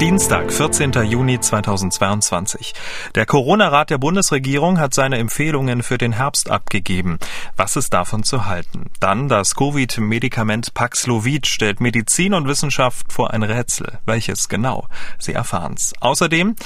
[0.00, 0.92] Dienstag, 14.
[1.04, 2.72] Juni 2022.
[3.14, 7.18] Der Corona-Rat der Bundesregierung hat seine Empfehlungen für den Herbst abgegeben.
[7.58, 8.86] Was ist davon zu halten?
[8.98, 13.98] Dann das Covid-Medikament Paxlovid stellt Medizin und Wissenschaft vor ein Rätsel.
[14.06, 14.86] Welches genau?
[15.18, 15.92] Sie erfahren's.
[16.00, 16.56] Außerdem,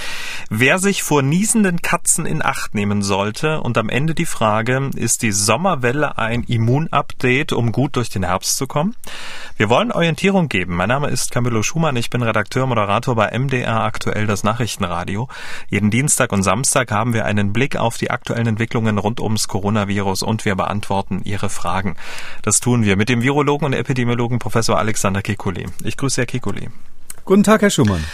[0.48, 5.22] wer sich vor niesenden Katzen in Acht nehmen sollte und am Ende die Frage, ist
[5.22, 8.94] die Sommerwelle ein Immunupdate, um gut durch den Herbst zu kommen?
[9.56, 10.76] Wir wollen Orientierung geben.
[10.76, 11.96] Mein Name ist Camillo Schumann.
[11.96, 15.28] Ich bin Redakteur, Moderator bei bei MDR aktuell das Nachrichtenradio.
[15.70, 20.22] Jeden Dienstag und Samstag haben wir einen Blick auf die aktuellen Entwicklungen rund ums Coronavirus
[20.22, 21.96] und wir beantworten Ihre Fragen.
[22.42, 25.70] Das tun wir mit dem Virologen und Epidemiologen Professor Alexander Kekulé.
[25.84, 26.68] Ich grüße Herr Kekulé.
[27.24, 28.04] Guten Tag, Herr Schumann.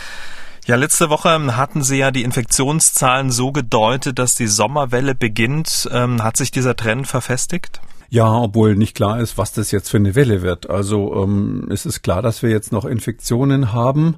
[0.66, 5.88] Ja, letzte Woche hatten Sie ja die Infektionszahlen so gedeutet, dass die Sommerwelle beginnt.
[5.90, 7.80] Ähm, hat sich dieser Trend verfestigt?
[8.12, 10.68] Ja, obwohl nicht klar ist, was das jetzt für eine Welle wird.
[10.68, 14.16] Also ähm, es ist klar, dass wir jetzt noch Infektionen haben.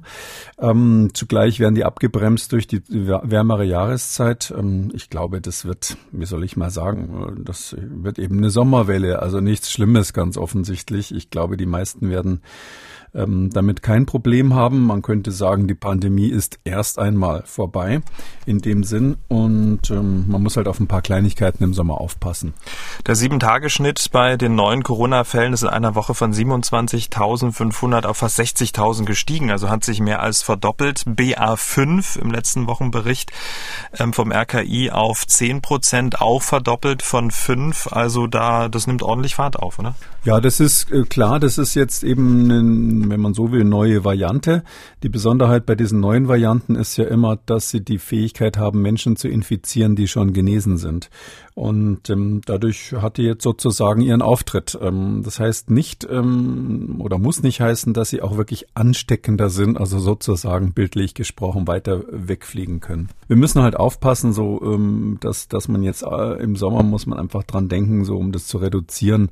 [0.57, 4.51] Ähm, zugleich werden die abgebremst durch die wärmere Jahreszeit.
[4.57, 9.21] Ähm, ich glaube, das wird, wie soll ich mal sagen, das wird eben eine Sommerwelle.
[9.21, 11.13] Also nichts Schlimmes ganz offensichtlich.
[11.13, 12.41] Ich glaube, die meisten werden
[13.15, 14.85] ähm, damit kein Problem haben.
[14.85, 18.01] Man könnte sagen, die Pandemie ist erst einmal vorbei
[18.45, 22.53] in dem Sinn und ähm, man muss halt auf ein paar Kleinigkeiten im Sommer aufpassen.
[23.05, 29.05] Der Sieben-Tage-Schnitt bei den neuen Corona-Fällen ist in einer Woche von 27.500 auf fast 60.000
[29.05, 31.05] gestiegen, also hat sich mehr als verdoppelt.
[31.05, 33.31] BA5 im letzten Wochenbericht
[33.97, 39.35] ähm, vom RKI auf 10 Prozent auch verdoppelt von 5, also da, das nimmt ordentlich
[39.35, 39.95] Fahrt auf, oder?
[40.23, 44.03] Ja, das ist äh, klar, das ist jetzt eben ein wenn man so will, neue
[44.03, 44.63] Variante.
[45.03, 49.15] Die Besonderheit bei diesen neuen Varianten ist ja immer, dass sie die Fähigkeit haben, Menschen
[49.15, 51.09] zu infizieren, die schon genesen sind.
[51.55, 54.77] Und ähm, dadurch hat die jetzt sozusagen ihren Auftritt.
[54.81, 59.77] Ähm, das heißt nicht ähm, oder muss nicht heißen, dass sie auch wirklich ansteckender sind,
[59.77, 63.09] also sozusagen bildlich gesprochen weiter wegfliegen können.
[63.27, 67.19] Wir müssen halt aufpassen, so ähm, dass dass man jetzt äh, im Sommer muss man
[67.19, 69.29] einfach dran denken, so um das zu reduzieren.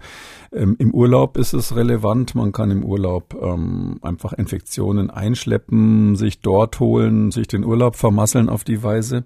[0.53, 2.35] Ähm, Im Urlaub ist es relevant.
[2.35, 8.49] Man kann im Urlaub ähm, einfach Infektionen einschleppen, sich dort holen, sich den Urlaub vermasseln
[8.49, 9.23] auf die Weise.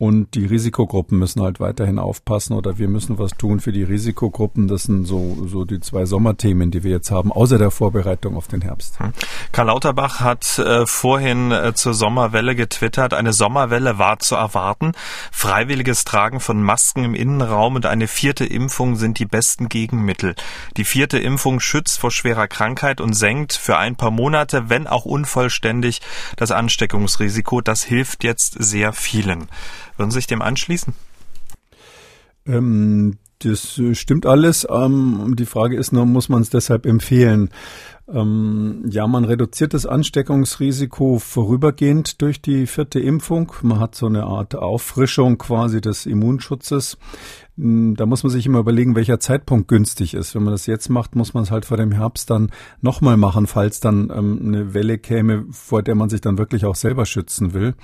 [0.00, 4.68] Und die Risikogruppen müssen halt weiterhin aufpassen oder wir müssen was tun für die Risikogruppen.
[4.68, 8.46] Das sind so, so die zwei Sommerthemen, die wir jetzt haben, außer der Vorbereitung auf
[8.46, 9.00] den Herbst.
[9.00, 9.12] Hm.
[9.50, 14.92] Karl Lauterbach hat äh, vorhin äh, zur Sommerwelle getwittert, eine Sommerwelle war zu erwarten.
[15.32, 20.36] Freiwilliges Tragen von Masken im Innenraum und eine vierte Impfung sind die besten Gegenmittel.
[20.76, 25.06] Die vierte Impfung schützt vor schwerer Krankheit und senkt für ein paar Monate, wenn auch
[25.06, 26.02] unvollständig,
[26.36, 27.62] das Ansteckungsrisiko.
[27.62, 29.48] Das hilft jetzt sehr vielen.
[29.98, 30.94] Würden Sie sich dem anschließen?
[32.46, 34.66] Ähm, das stimmt alles.
[34.70, 37.50] Ähm, die Frage ist nur, muss man es deshalb empfehlen?
[38.10, 43.52] Ähm, ja, man reduziert das Ansteckungsrisiko vorübergehend durch die vierte Impfung.
[43.62, 46.96] Man hat so eine Art Auffrischung quasi des Immunschutzes.
[47.58, 50.34] Hm, da muss man sich immer überlegen, welcher Zeitpunkt günstig ist.
[50.34, 53.46] Wenn man das jetzt macht, muss man es halt vor dem Herbst dann nochmal machen,
[53.46, 57.52] falls dann ähm, eine Welle käme, vor der man sich dann wirklich auch selber schützen
[57.52, 57.74] will.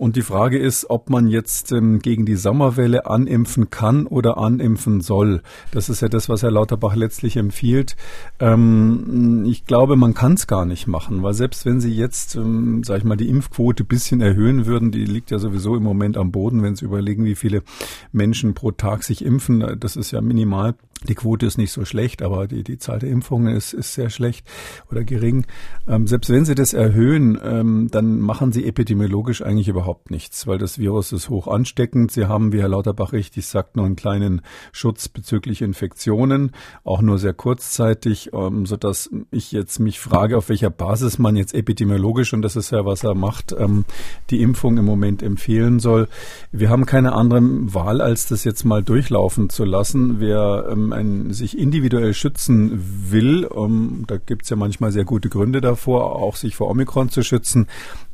[0.00, 5.02] Und die Frage ist, ob man jetzt ähm, gegen die Sommerwelle animpfen kann oder animpfen
[5.02, 5.42] soll.
[5.72, 7.96] Das ist ja das, was Herr Lauterbach letztlich empfiehlt.
[8.38, 12.82] Ähm, ich glaube, man kann es gar nicht machen, weil selbst wenn Sie jetzt, ähm,
[12.82, 16.32] sage ich mal, die Impfquote bisschen erhöhen würden, die liegt ja sowieso im Moment am
[16.32, 17.62] Boden, wenn Sie überlegen, wie viele
[18.10, 20.76] Menschen pro Tag sich impfen, das ist ja minimal.
[21.08, 24.10] Die Quote ist nicht so schlecht, aber die, die Zahl der Impfungen ist, ist sehr
[24.10, 24.46] schlecht
[24.90, 25.46] oder gering.
[25.88, 30.58] Ähm, selbst wenn Sie das erhöhen, ähm, dann machen Sie epidemiologisch eigentlich überhaupt nichts, weil
[30.58, 32.12] das Virus ist hoch ansteckend.
[32.12, 36.50] Sie haben, wie Herr Lauterbach richtig sagt, nur einen kleinen Schutz bezüglich Infektionen,
[36.84, 41.34] auch nur sehr kurzzeitig, ähm, so dass ich jetzt mich frage, auf welcher Basis man
[41.34, 43.86] jetzt epidemiologisch, und das ist ja, was er macht, ähm,
[44.28, 46.08] die Impfung im Moment empfehlen soll.
[46.52, 50.20] Wir haben keine andere Wahl, als das jetzt mal durchlaufen zu lassen.
[50.20, 55.60] Wer ein, sich individuell schützen will, um, da gibt es ja manchmal sehr gute Gründe
[55.60, 57.66] davor, auch sich vor Omikron zu schützen,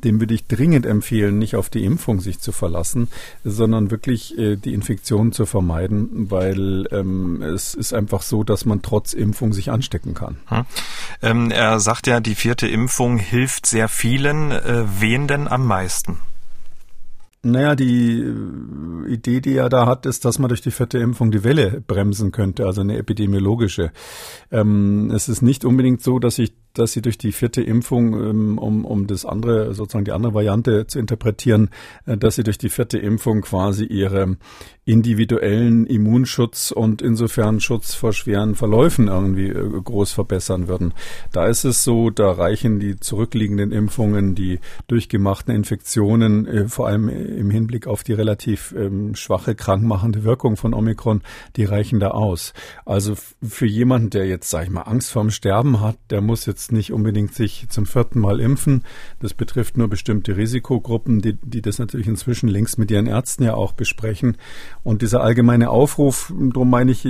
[0.05, 3.09] dem würde ich dringend empfehlen, nicht auf die Impfung sich zu verlassen,
[3.45, 8.83] sondern wirklich äh, die Infektion zu vermeiden, weil ähm, es ist einfach so, dass man
[8.83, 10.37] trotz Impfung sich anstecken kann.
[10.47, 10.65] Hm.
[11.23, 14.53] Ähm, er sagt ja, die vierte Impfung hilft sehr vielen.
[14.53, 16.19] Äh, wen denn am meisten?
[17.47, 21.31] Naja, die äh, Idee, die er da hat, ist, dass man durch die vierte Impfung
[21.31, 23.93] die Welle bremsen könnte, also eine epidemiologische.
[24.51, 28.59] Ähm, es ist nicht unbedingt so, dass sich dass sie durch die vierte Impfung, ähm,
[28.59, 31.71] um, um das andere, sozusagen die andere Variante zu interpretieren,
[32.07, 34.37] äh, dass sie durch die vierte Impfung quasi ihre
[34.87, 40.95] individuellen Immunschutz und insofern Schutz vor schweren Verläufen irgendwie äh, groß verbessern würden.
[41.33, 47.09] Da ist es so, da reichen die zurückliegenden Impfungen, die durchgemachten Infektionen, äh, vor allem
[47.09, 51.23] im Hinblick auf die relativ ähm, schwache krankmachende Wirkung von Omikron,
[51.57, 52.53] die reichen da aus.
[52.85, 56.66] Also für jemanden, der jetzt, sag ich mal, Angst vorm Sterben hat, der muss jetzt
[56.73, 58.83] nicht unbedingt sich zum vierten Mal impfen.
[59.21, 63.55] Das betrifft nur bestimmte Risikogruppen, die, die das natürlich inzwischen längst mit ihren Ärzten ja
[63.55, 64.37] auch besprechen.
[64.83, 67.07] Und dieser allgemeine Aufruf, darum meine ich,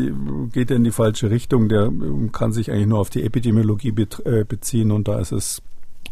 [0.53, 1.69] geht in die falsche Richtung.
[1.69, 1.91] Der
[2.33, 3.95] kann sich eigentlich nur auf die Epidemiologie
[4.25, 5.63] äh, beziehen und da ist es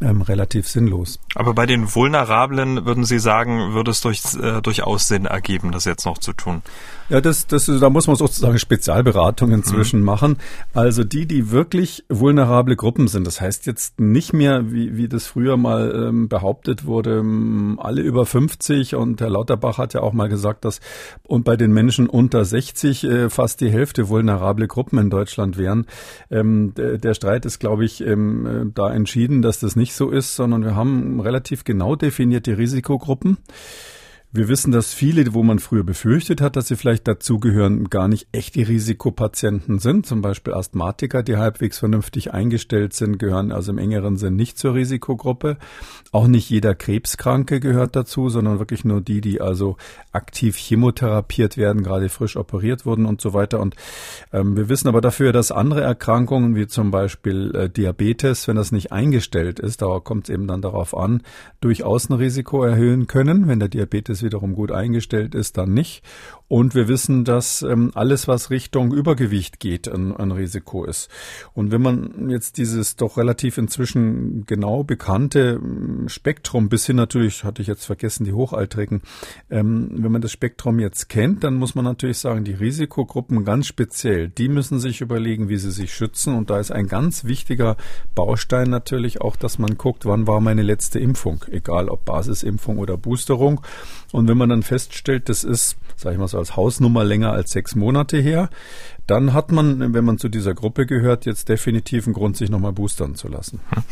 [0.01, 1.19] ähm, relativ sinnlos.
[1.35, 5.85] Aber bei den Vulnerablen würden Sie sagen, würde es durch, äh, durchaus Sinn ergeben, das
[5.85, 6.63] jetzt noch zu tun?
[7.11, 10.07] Ja, das, das, da muss man sozusagen Spezialberatungen inzwischen mhm.
[10.07, 10.37] machen.
[10.73, 13.27] Also die, die wirklich vulnerable Gruppen sind.
[13.27, 18.01] Das heißt jetzt nicht mehr, wie, wie das früher mal ähm, behauptet wurde, ähm, alle
[18.01, 20.81] über 50 und Herr Lauterbach hat ja auch mal gesagt, dass
[21.25, 25.87] und bei den Menschen unter 60 äh, fast die Hälfte vulnerable Gruppen in Deutschland wären.
[26.31, 30.11] Ähm, der, der Streit ist, glaube ich, ähm, äh, da entschieden, dass das nicht so
[30.11, 33.37] ist, sondern wir haben relativ genau definierte Risikogruppen.
[34.37, 38.27] Wir wissen, dass viele, wo man früher befürchtet hat, dass sie vielleicht dazugehören, gar nicht
[38.33, 40.07] echte Risikopatienten sind.
[40.07, 44.75] Zum Beispiel Asthmatiker, die halbwegs vernünftig eingestellt sind, gehören also im engeren Sinn nicht zur
[44.75, 45.57] Risikogruppe.
[46.11, 49.77] Auch nicht jeder Krebskranke gehört dazu, sondern wirklich nur die, die also
[50.11, 53.61] aktiv chemotherapiert werden, gerade frisch operiert wurden und so weiter.
[53.61, 53.77] Und
[54.33, 58.73] ähm, wir wissen aber dafür, dass andere Erkrankungen, wie zum Beispiel äh, Diabetes, wenn das
[58.73, 61.23] nicht eingestellt ist, da kommt es eben dann darauf an,
[61.61, 66.03] durchaus ein Risiko erhöhen können, wenn der Diabetes wiederum gut eingestellt ist, dann nicht.
[66.49, 71.09] Und wir wissen, dass ähm, alles, was Richtung Übergewicht geht, ein, ein Risiko ist.
[71.55, 77.45] Und wenn man jetzt dieses doch relativ inzwischen genau bekannte ähm, Spektrum, bis hin natürlich,
[77.45, 79.03] hatte ich jetzt vergessen, die Hochaltrigen,
[79.51, 83.67] ähm, wenn man das Spektrum jetzt kennt, dann muss man natürlich sagen, die Risikogruppen ganz
[83.67, 86.35] speziell, die müssen sich überlegen, wie sie sich schützen.
[86.35, 87.77] Und da ist ein ganz wichtiger
[88.15, 92.97] Baustein natürlich auch, dass man guckt, wann war meine letzte Impfung, egal ob Basisimpfung oder
[92.99, 93.63] Boosterung.
[94.15, 97.51] Und wenn man dann feststellt, das ist, sag ich mal so als Hausnummer länger als
[97.51, 98.49] sechs Monate her,
[99.09, 102.71] dann hat man, wenn man zu dieser Gruppe gehört, jetzt definitiv einen Grund, sich nochmal
[102.71, 103.59] boostern zu lassen.
[103.71, 103.83] Hm.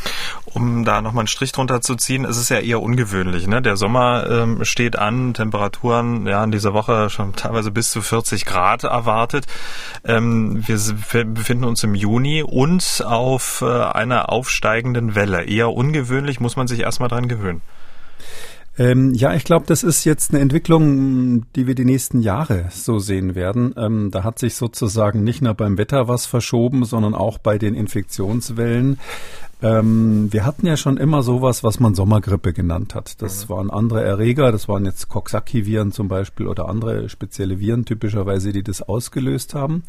[0.44, 3.48] Um da nochmal einen Strich drunter zu ziehen, ist es ja eher ungewöhnlich.
[3.48, 3.62] Ne?
[3.62, 8.44] Der Sommer ähm, steht an, Temperaturen ja in dieser Woche schon teilweise bis zu 40
[8.44, 9.46] Grad erwartet.
[10.04, 15.42] Ähm, wir befinden uns im Juni und auf äh, einer aufsteigenden Welle.
[15.42, 17.60] Eher ungewöhnlich, muss man sich erstmal dran gewöhnen.
[18.78, 22.98] Ähm, ja, ich glaube, das ist jetzt eine Entwicklung, die wir die nächsten Jahre so
[22.98, 23.74] sehen werden.
[23.76, 27.74] Ähm, da hat sich sozusagen nicht nur beim Wetter was verschoben, sondern auch bei den
[27.74, 28.98] Infektionswellen.
[29.62, 33.20] Ähm, wir hatten ja schon immer sowas, was man Sommergrippe genannt hat.
[33.20, 33.52] Das mhm.
[33.52, 38.62] waren andere Erreger, das waren jetzt Coxsackie-Viren zum Beispiel oder andere spezielle Viren typischerweise, die
[38.62, 39.84] das ausgelöst haben.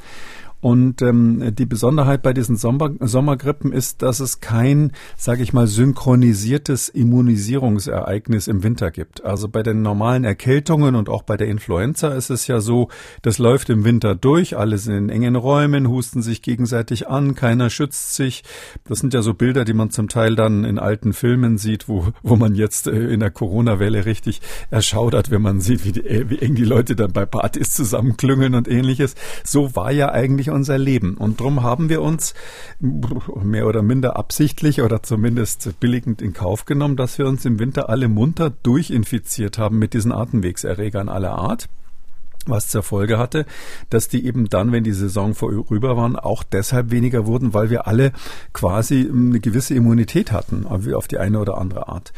[0.64, 5.68] Und ähm, die Besonderheit bei diesen Sommer Sommergrippen ist, dass es kein, sage ich mal,
[5.68, 9.26] synchronisiertes Immunisierungsereignis im Winter gibt.
[9.26, 12.88] Also bei den normalen Erkältungen und auch bei der Influenza ist es ja so,
[13.24, 17.70] das läuft im Winter durch, alle sind in engen Räumen, husten sich gegenseitig an, keiner
[17.70, 18.46] schützt sich.
[18.86, 22.08] Das sind ja so Bilder, die man zum Teil dann in alten Filmen sieht, wo,
[22.22, 24.40] wo man jetzt äh, in der Corona-Welle richtig
[24.72, 28.70] erschaudert, wenn man sieht, wie, die, wie eng die Leute dann bei Partys zusammenklüngeln und
[28.70, 29.16] ähnliches.
[29.44, 31.16] So war ja eigentlich unser Leben.
[31.18, 32.34] Und darum haben wir uns
[32.80, 37.90] mehr oder minder absichtlich oder zumindest billigend in Kauf genommen, dass wir uns im Winter
[37.90, 41.68] alle munter durchinfiziert haben mit diesen Atemwegserregern aller Art
[42.50, 43.46] was zur Folge hatte,
[43.90, 47.88] dass die eben dann, wenn die Saison vorüber waren, auch deshalb weniger wurden, weil wir
[47.88, 48.12] alle
[48.54, 52.14] quasi eine gewisse Immunität hatten, auf die eine oder andere Art.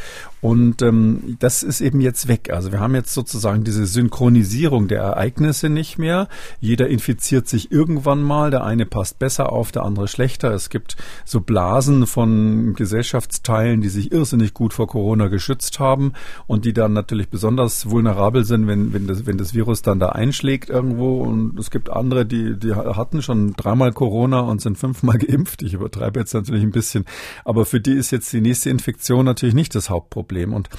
[0.45, 2.51] Und ähm, das ist eben jetzt weg.
[2.51, 6.27] Also wir haben jetzt sozusagen diese Synchronisierung der Ereignisse nicht mehr.
[6.59, 8.51] Jeder infiziert sich irgendwann mal.
[8.51, 10.51] Der eine passt besser auf, der andere schlechter.
[10.53, 16.13] Es gibt so Blasen von Gesellschaftsteilen, die sich irrsinnig gut vor Corona geschützt haben
[16.45, 20.09] und die dann natürlich besonders vulnerabel sind, wenn, wenn, das, wenn das Virus dann da
[20.15, 21.21] einschlägt irgendwo.
[21.21, 25.61] Und es gibt andere, die, die hatten schon dreimal Corona und sind fünfmal geimpft.
[25.61, 27.05] Ich übertreibe jetzt natürlich ein bisschen.
[27.43, 30.53] Aber für die ist jetzt die nächste Infektion natürlich nicht das Hauptproblem.
[30.53, 30.69] Und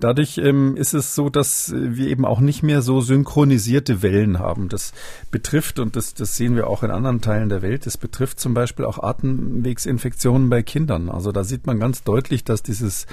[0.00, 4.68] Dadurch ähm, ist es so, dass wir eben auch nicht mehr so synchronisierte Wellen haben.
[4.68, 4.92] Das
[5.32, 8.54] betrifft, und das, das sehen wir auch in anderen Teilen der Welt, das betrifft zum
[8.54, 11.08] Beispiel auch Atemwegsinfektionen bei Kindern.
[11.08, 13.06] Also da sieht man ganz deutlich, dass dieses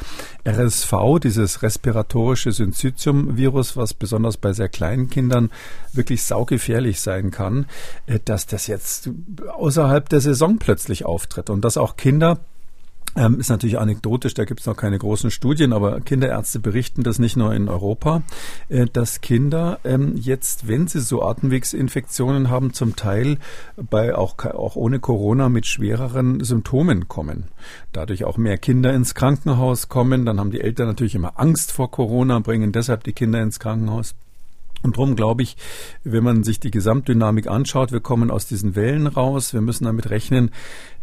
[0.47, 5.49] RSV, dieses respiratorische Syncytium-Virus, was besonders bei sehr kleinen Kindern
[5.91, 7.65] wirklich saugefährlich sein kann,
[8.05, 9.09] äh, dass das jetzt
[9.47, 12.39] außerhalb der Saison plötzlich auftritt und dass auch Kinder
[13.15, 17.17] Ähm, ist natürlich anekdotisch, da gibt es noch keine großen Studien, aber Kinderärzte berichten das
[17.17, 18.23] nicht nur in Europa,
[18.67, 23.37] äh, dass Kinder ähm, jetzt, wenn sie so Atemwegsinfektionen haben, zum Teil
[23.77, 27.45] bei auch, auch ohne Corona mit schwereren Symptomen kommen.
[27.93, 30.25] Dadurch auch mehr Kinder ins Krankenhaus kommen.
[30.25, 34.15] Dann haben die Eltern natürlich immer Angst vor Corona, bringen deshalb die Kinder ins Krankenhaus.
[34.85, 35.57] Und darum glaube ich,
[36.03, 39.53] wenn man sich die Gesamtdynamik anschaut, wir kommen aus diesen Wellen raus.
[39.53, 40.51] Wir müssen damit rechnen,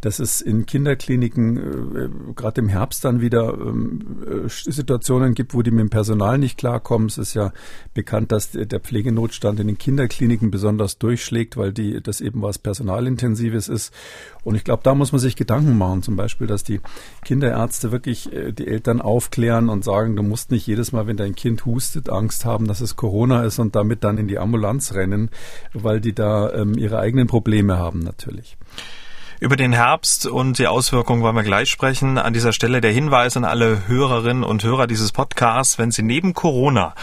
[0.02, 5.62] dass es in Kinderkliniken äh, gerade im Herbst dann wieder ähm, äh, Situationen gibt, wo
[5.62, 7.06] die mit dem Personal nicht klarkommen.
[7.06, 7.52] Es ist ja
[7.94, 13.68] bekannt, dass der Pflegenotstand in den Kinderkliniken besonders durchschlägt, weil die das eben was Personalintensives
[13.68, 13.94] ist.
[14.42, 16.80] Und ich glaube, da muss man sich Gedanken machen, zum Beispiel, dass die
[17.24, 21.36] Kinderärzte wirklich äh, die Eltern aufklären und sagen, du musst nicht jedes Mal, wenn dein
[21.36, 25.30] Kind hustet, Angst haben, dass es Corona ist und damit dann in die Ambulanz rennen,
[25.72, 28.56] weil die da ähm, ihre eigenen Probleme haben natürlich.
[29.42, 32.16] Über den Herbst und die Auswirkungen wollen wir gleich sprechen.
[32.16, 36.32] An dieser Stelle der Hinweis an alle Hörerinnen und Hörer dieses Podcasts, wenn Sie neben
[36.32, 36.94] Corona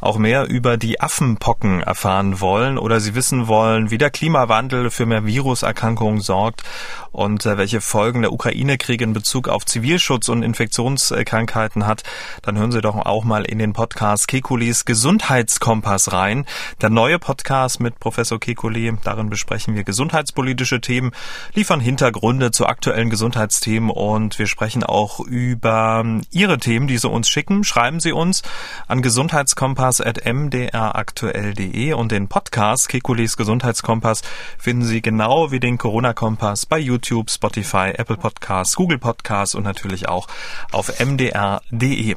[0.00, 5.06] auch mehr über die Affenpocken erfahren wollen oder Sie wissen wollen, wie der Klimawandel für
[5.06, 6.64] mehr Viruserkrankungen sorgt
[7.12, 12.02] und äh, welche Folgen der Ukraine-Krieg in Bezug auf Zivilschutz und Infektionskrankheiten hat,
[12.42, 16.44] dann hören Sie doch auch mal in den Podcast Kekulis Gesundheitskompass rein.
[16.82, 21.12] Der neue Podcast mit Professor Kekuli, darin besprechen wir gesundheitspolitische Themen,
[21.54, 27.28] liefern Hintergründe zu aktuellen Gesundheitsthemen und wir sprechen auch über Ihre Themen, die Sie uns
[27.28, 27.62] schicken.
[27.62, 28.42] Schreiben Sie uns
[28.88, 34.22] an gesundheitskompass.mdraktuell.de und den Podcast Kekulis Gesundheitskompass
[34.58, 40.08] finden Sie genau wie den Corona-Kompass bei YouTube, Spotify, Apple Podcasts, Google Podcasts und natürlich
[40.08, 40.26] auch
[40.72, 42.16] auf mdr.de.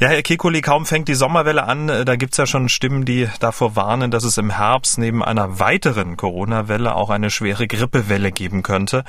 [0.00, 3.76] Ja, Herr Kekuli, kaum fängt die Sommerwelle an, da gibt's ja schon Stimmen, die davor
[3.76, 8.73] warnen, dass es im Herbst neben einer weiteren Corona-Welle auch eine schwere Grippewelle geben könnte
[8.74, 9.04] könnte.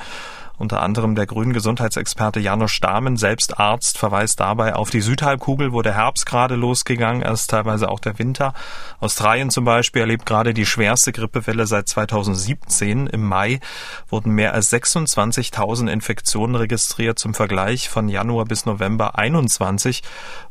[0.58, 5.82] Unter anderem der grünen Gesundheitsexperte Janusz Stamen, selbst Arzt, verweist dabei auf die Südhalbkugel, wo
[5.82, 8.54] der Herbst gerade losgegangen ist, teilweise auch der Winter.
[9.00, 13.06] Australien zum Beispiel erlebt gerade die schwerste Grippewelle seit 2017.
[13.06, 13.60] Im Mai
[14.08, 17.18] wurden mehr als 26.000 Infektionen registriert.
[17.18, 20.02] Zum Vergleich von Januar bis November 21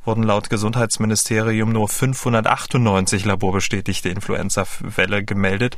[0.03, 5.77] wurden laut Gesundheitsministerium nur 598 laborbestätigte Influenza-Fälle gemeldet.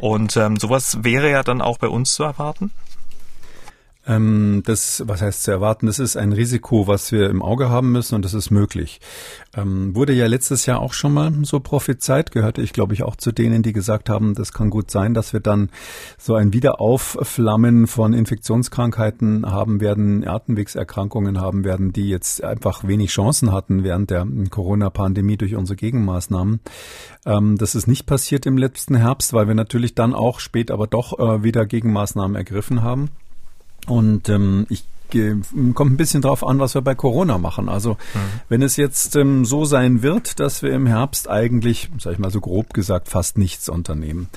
[0.00, 2.72] Und ähm, sowas wäre ja dann auch bei uns zu erwarten?
[4.08, 7.92] Ähm, das, was heißt zu erwarten, das ist ein Risiko, was wir im Auge haben
[7.92, 9.00] müssen und das ist möglich.
[9.54, 13.16] Ähm, wurde ja letztes Jahr auch schon mal so prophezeit, gehörte ich glaube ich auch
[13.16, 15.68] zu denen, die gesagt haben, das kann gut sein, dass wir dann
[16.16, 23.52] so ein Wiederaufflammen von Infektionskrankheiten haben werden, Atemwegserkrankungen haben werden, die jetzt einfach wenig Chancen
[23.52, 26.60] hatten während der Corona-Pandemie durch unsere Gegenmaßnahmen.
[27.26, 30.86] Ähm, das ist nicht passiert im letzten Herbst, weil wir natürlich dann auch spät aber
[30.86, 33.10] doch äh, wieder Gegenmaßnahmen ergriffen haben.
[33.88, 34.84] Und ähm, ich
[35.74, 37.68] kommt ein bisschen drauf an, was wir bei Corona machen.
[37.68, 38.40] Also mhm.
[38.48, 42.30] wenn es jetzt ähm, so sein wird, dass wir im Herbst eigentlich, sag ich mal
[42.30, 44.28] so grob gesagt, fast nichts unternehmen,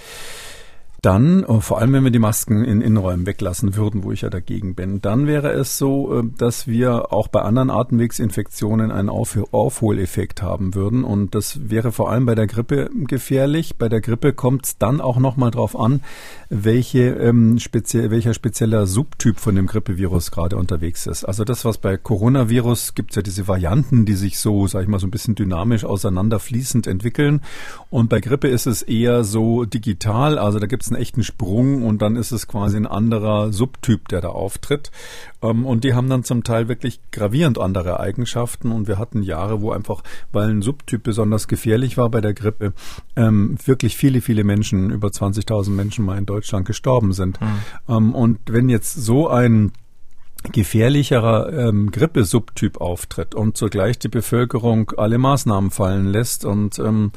[1.01, 4.29] dann, äh, vor allem wenn wir die Masken in Innenräumen weglassen würden, wo ich ja
[4.29, 9.37] dagegen bin, dann wäre es so, äh, dass wir auch bei anderen Atemwegsinfektionen einen Auf
[9.51, 11.03] Aufholeffekt haben würden.
[11.03, 13.77] Und das wäre vor allem bei der Grippe gefährlich.
[13.77, 16.01] Bei der Grippe kommt es dann auch nochmal drauf an,
[16.49, 21.23] welche, ähm, spezie welcher spezieller Subtyp von dem Grippevirus gerade unterwegs ist.
[21.23, 24.87] Also das, was bei Coronavirus gibt es ja diese Varianten, die sich so, sag ich
[24.87, 27.41] mal, so ein bisschen dynamisch auseinanderfließend entwickeln.
[27.89, 30.37] Und bei Grippe ist es eher so digital.
[30.37, 34.07] Also da gibt es einen echten Sprung und dann ist es quasi ein anderer Subtyp,
[34.09, 34.91] der da auftritt.
[35.41, 38.71] Ähm, und die haben dann zum Teil wirklich gravierend andere Eigenschaften.
[38.71, 42.73] Und wir hatten Jahre, wo einfach, weil ein Subtyp besonders gefährlich war bei der Grippe,
[43.15, 47.39] ähm, wirklich viele, viele Menschen, über 20.000 Menschen mal in Deutschland gestorben sind.
[47.87, 48.13] Mhm.
[48.13, 49.71] und wenn jetzt so ein
[50.43, 57.11] gefährlicherer ähm, Grippesubtyp auftritt und zugleich die Bevölkerung alle Maßnahmen fallen lässt und ähm,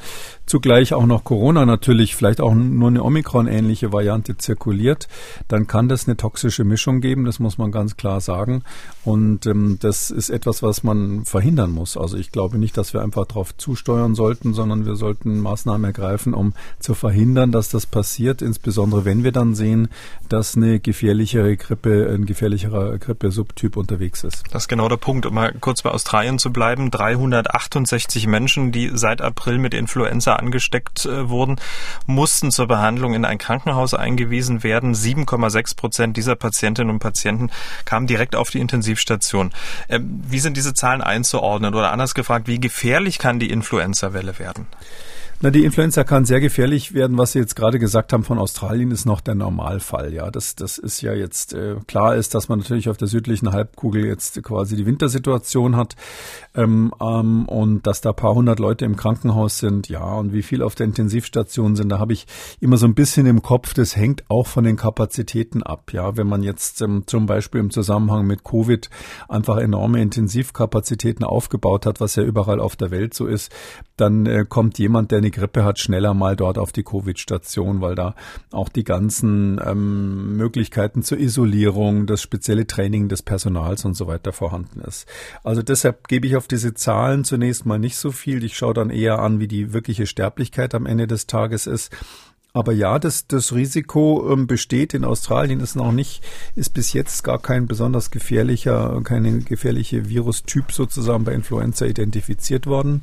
[0.45, 5.07] zugleich auch noch Corona natürlich vielleicht auch nur eine Omikron-ähnliche Variante zirkuliert,
[5.47, 8.63] dann kann das eine toxische Mischung geben, das muss man ganz klar sagen.
[9.03, 11.97] Und ähm, das ist etwas, was man verhindern muss.
[11.97, 16.33] Also ich glaube nicht, dass wir einfach darauf zusteuern sollten, sondern wir sollten Maßnahmen ergreifen,
[16.35, 19.87] um zu verhindern, dass das passiert, insbesondere wenn wir dann sehen,
[20.29, 24.43] dass eine gefährlichere Grippe, ein gefährlicherer Grippe Grippe-Subtyp unterwegs ist.
[24.51, 25.25] Das ist genau der Punkt.
[25.25, 26.91] Um mal kurz bei Australien zu bleiben.
[26.91, 31.55] 368 Menschen, die seit April mit Influenza angesteckt äh, wurden,
[32.05, 34.93] mussten zur Behandlung in ein Krankenhaus eingewiesen werden.
[34.93, 37.49] 7,6 Prozent dieser Patientinnen und Patienten
[37.85, 39.51] kamen direkt auf die Intensivstation.
[39.89, 41.73] Ähm, wie sind diese Zahlen einzuordnen?
[41.73, 44.67] Oder anders gefragt, wie gefährlich kann die Influenza-Welle werden?
[45.41, 47.17] Na, die Influenza kann sehr gefährlich werden.
[47.17, 50.13] Was Sie jetzt gerade gesagt haben von Australien, ist noch der Normalfall.
[50.13, 53.51] Ja, das, das ist ja jetzt äh, klar ist, dass man natürlich auf der südlichen
[53.51, 55.97] Halbkugel jetzt quasi die Wintersituation hat
[56.55, 59.89] ähm, ähm, und dass da paar hundert Leute im Krankenhaus sind.
[59.89, 62.27] Ja, und wie viel auf der Intensivstation sind, da habe ich
[62.61, 63.73] immer so ein bisschen im Kopf.
[63.73, 65.91] Das hängt auch von den Kapazitäten ab.
[65.91, 68.89] Ja, wenn man jetzt ähm, zum Beispiel im Zusammenhang mit Covid
[69.27, 73.51] einfach enorme Intensivkapazitäten aufgebaut hat, was ja überall auf der Welt so ist,
[73.97, 77.95] dann äh, kommt jemand, der eine Grippe hat, schneller mal dort auf die Covid-Station, weil
[77.95, 78.15] da
[78.51, 84.33] auch die ganzen ähm, Möglichkeiten zur Isolierung, das spezielle Training des Personals und so weiter
[84.33, 85.07] vorhanden ist.
[85.43, 88.43] Also deshalb gebe ich auf diese Zahlen zunächst mal nicht so viel.
[88.43, 91.91] Ich schaue dann eher an, wie die wirkliche Sterblichkeit am Ende des Tages ist.
[92.53, 94.93] Aber ja, das, das Risiko ähm, besteht.
[94.93, 96.23] In Australien ist noch nicht,
[96.55, 103.01] ist bis jetzt gar kein besonders gefährlicher, keine gefährliche Virustyp sozusagen bei Influenza identifiziert worden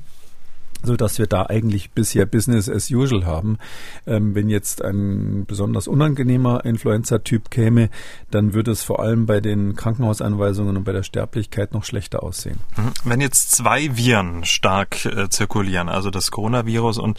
[0.83, 3.59] so dass wir da eigentlich bisher Business as usual haben.
[4.07, 7.91] Ähm, wenn jetzt ein besonders unangenehmer Influenza-Typ käme,
[8.31, 12.59] dann würde es vor allem bei den Krankenhauseinweisungen und bei der Sterblichkeit noch schlechter aussehen.
[12.77, 12.93] Mhm.
[13.05, 17.19] Wenn jetzt zwei Viren stark äh, zirkulieren, also das Coronavirus und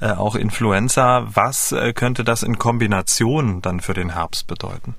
[0.00, 4.94] äh, auch Influenza, was äh, könnte das in Kombination dann für den Herbst bedeuten?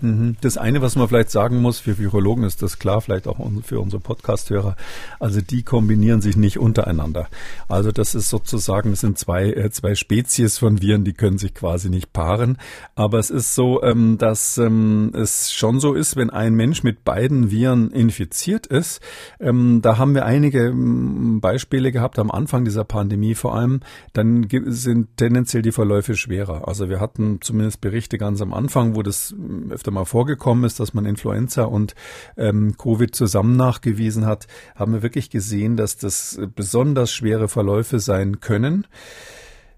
[0.00, 0.36] Mhm.
[0.40, 3.80] Das eine, was man vielleicht sagen muss, für Virologen ist das klar, vielleicht auch für
[3.80, 4.76] unsere Podcast-Hörer,
[5.18, 7.28] also die kombinieren sich nicht untereinander.
[7.68, 11.54] Also das ist sozusagen, das sind zwei, äh, zwei Spezies von Viren, die können sich
[11.54, 12.58] quasi nicht paaren.
[12.94, 17.04] Aber es ist so, ähm, dass ähm, es schon so ist, wenn ein Mensch mit
[17.04, 19.00] beiden Viren infiziert ist,
[19.40, 23.80] ähm, da haben wir einige Beispiele gehabt am Anfang dieser Pandemie vor allem,
[24.12, 26.68] dann sind tendenziell die Verläufe schwerer.
[26.68, 29.34] Also wir hatten zumindest Berichte ganz am Anfang, wo das
[29.70, 31.94] öfter öfter mal vorgekommen ist, dass man Influenza und
[32.36, 38.40] ähm, Covid zusammen nachgewiesen hat, haben wir wirklich gesehen, dass das besonders schwere Verläufe sein
[38.40, 38.86] können.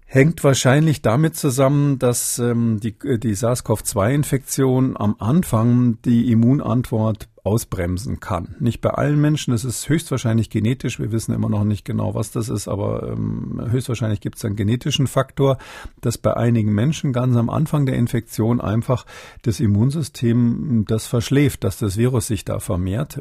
[0.05, 8.55] Hängt wahrscheinlich damit zusammen, dass ähm, die, die SARS-CoV-2-Infektion am Anfang die Immunantwort ausbremsen kann.
[8.59, 12.31] Nicht bei allen Menschen, das ist höchstwahrscheinlich genetisch, wir wissen immer noch nicht genau, was
[12.31, 15.57] das ist, aber ähm, höchstwahrscheinlich gibt es einen genetischen Faktor,
[16.01, 19.05] dass bei einigen Menschen ganz am Anfang der Infektion einfach
[19.41, 23.19] das Immunsystem das verschläft, dass das Virus sich da vermehrt.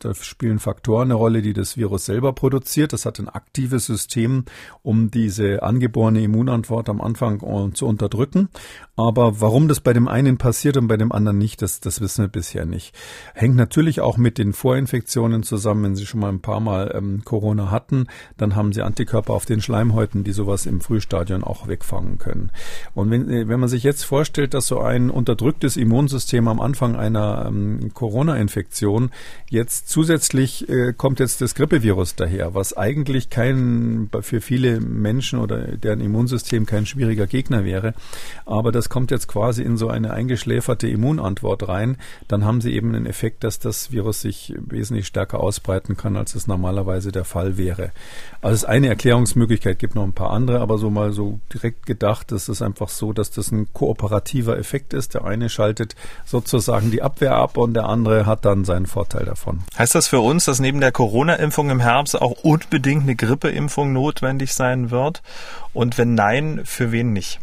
[0.00, 2.92] Da spielen Faktoren eine Rolle, die das Virus selber produziert.
[2.92, 4.44] Das hat ein aktives System,
[4.82, 8.48] um diese angeborene Immunantwort am Anfang äh, zu unterdrücken.
[8.96, 12.24] Aber warum das bei dem einen passiert und bei dem anderen nicht, das, das wissen
[12.24, 12.94] wir bisher nicht.
[13.34, 15.84] Hängt hängt natürlich auch mit den Vorinfektionen zusammen.
[15.84, 18.06] Wenn Sie schon mal ein paar Mal ähm, Corona hatten,
[18.38, 22.50] dann haben Sie Antikörper auf den Schleimhäuten, die sowas im Frühstadion auch wegfangen können.
[22.94, 26.96] Und wenn, äh, wenn man sich jetzt vorstellt, dass so ein unterdrücktes Immunsystem am Anfang
[26.96, 29.10] einer ähm, Corona-Infektion
[29.50, 35.76] jetzt zusätzlich äh, kommt jetzt das Grippevirus daher, was eigentlich kein für viele Menschen oder
[35.76, 37.92] deren Immunsystem kein schwieriger Gegner wäre,
[38.46, 42.94] aber das kommt jetzt quasi in so eine eingeschläferte Immunantwort rein, dann haben Sie eben
[42.94, 47.56] einen Effekt dass das Virus sich wesentlich stärker ausbreiten kann, als es normalerweise der Fall
[47.56, 47.92] wäre.
[48.40, 51.86] Also es ist eine Erklärungsmöglichkeit, gibt noch ein paar andere, aber so mal so direkt
[51.86, 55.14] gedacht, ist es einfach so, dass das ein kooperativer Effekt ist.
[55.14, 59.60] Der eine schaltet sozusagen die Abwehr ab und der andere hat dann seinen Vorteil davon.
[59.78, 64.54] Heißt das für uns, dass neben der Corona-Impfung im Herbst auch unbedingt eine Grippeimpfung notwendig
[64.54, 65.22] sein wird?
[65.72, 67.40] Und wenn nein, für wen nicht?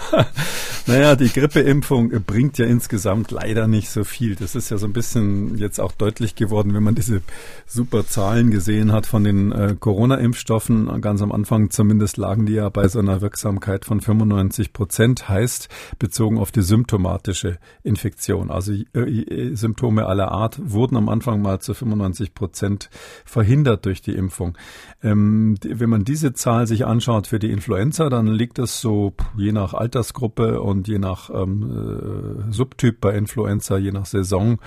[0.86, 4.34] naja, die Grippeimpfung bringt ja insgesamt leider nicht so viel.
[4.34, 7.22] Das ist ja so ein bisschen jetzt auch deutlich geworden, wenn man diese
[7.66, 11.00] super Zahlen gesehen hat von den äh, Corona-Impfstoffen.
[11.00, 15.68] Ganz am Anfang zumindest lagen die ja bei so einer Wirksamkeit von 95 Prozent, heißt
[15.98, 18.50] bezogen auf die symptomatische Infektion.
[18.50, 22.90] Also äh, Symptome aller Art wurden am Anfang mal zu 95 Prozent
[23.24, 24.56] verhindert durch die Impfung.
[25.04, 29.50] Ähm, wenn man diese Zahl sich anschaut für die Influenza, dann liegt das so je
[29.50, 34.58] nach Altersgruppe und je nach ähm, äh, Subtyp bei Influenza, je nach Saison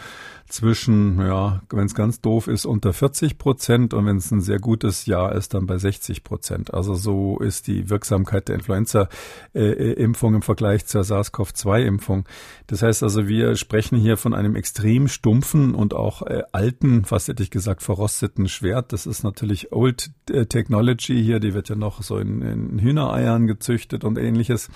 [0.55, 4.59] zwischen, ja, wenn es ganz doof ist, unter 40 Prozent und wenn es ein sehr
[4.59, 6.73] gutes Jahr ist, dann bei 60 Prozent.
[6.73, 12.23] Also so ist die Wirksamkeit der Influenza-Impfung im Vergleich zur SARS-CoV-2-Impfung.
[12.67, 17.27] Das heißt also, wir sprechen hier von einem extrem stumpfen und auch äh, alten, fast
[17.27, 18.93] hätte ich gesagt, verrosteten Schwert.
[18.93, 23.45] Das ist natürlich Old äh, Technology hier, die wird ja noch so in, in Hühnereiern
[23.45, 24.69] gezüchtet und ähnliches.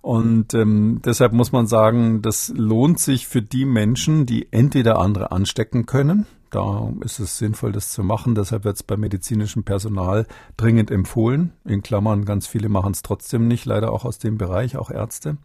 [0.00, 5.32] Und ähm, deshalb muss man sagen, das lohnt sich für die Menschen, die entweder andere
[5.32, 8.34] anstecken können, Da ist es sinnvoll, das zu machen.
[8.34, 11.52] Deshalb wird es bei medizinischem Personal dringend empfohlen.
[11.64, 15.36] In Klammern, ganz viele machen es trotzdem nicht, leider auch aus dem Bereich, auch Ärzte.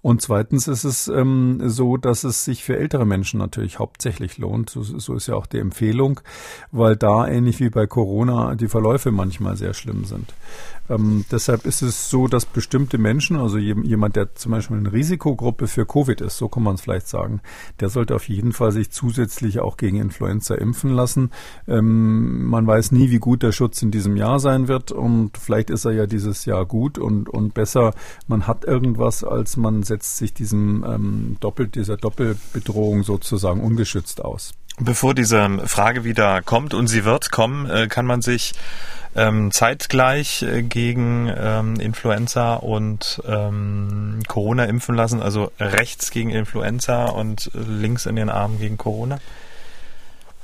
[0.00, 4.70] Und zweitens ist es ähm, so, dass es sich für ältere Menschen natürlich hauptsächlich lohnt.
[4.70, 6.20] So, so ist ja auch die Empfehlung,
[6.70, 10.34] weil da ähnlich wie bei Corona die Verläufe manchmal sehr schlimm sind.
[10.88, 15.66] Ähm, deshalb ist es so, dass bestimmte Menschen, also jemand, der zum Beispiel eine Risikogruppe
[15.66, 17.40] für Covid ist, so kann man es vielleicht sagen,
[17.80, 21.30] der sollte auf jeden Fall sich zusätzlich auch gegen Influenza impfen lassen.
[21.66, 25.70] Ähm, man weiß nie, wie gut der Schutz in diesem Jahr sein wird und vielleicht
[25.70, 27.94] ist er ja dieses Jahr gut und, und besser.
[28.28, 34.52] Man hat irgendwas, als man setzt sich diesem ähm, Doppel, dieser Doppelbedrohung sozusagen ungeschützt aus.
[34.80, 38.54] Bevor diese Frage wieder kommt und sie wird kommen, äh, kann man sich
[39.14, 47.04] ähm, zeitgleich äh, gegen ähm, Influenza und ähm, Corona impfen lassen, also rechts gegen Influenza
[47.04, 49.20] und links in den Armen gegen Corona?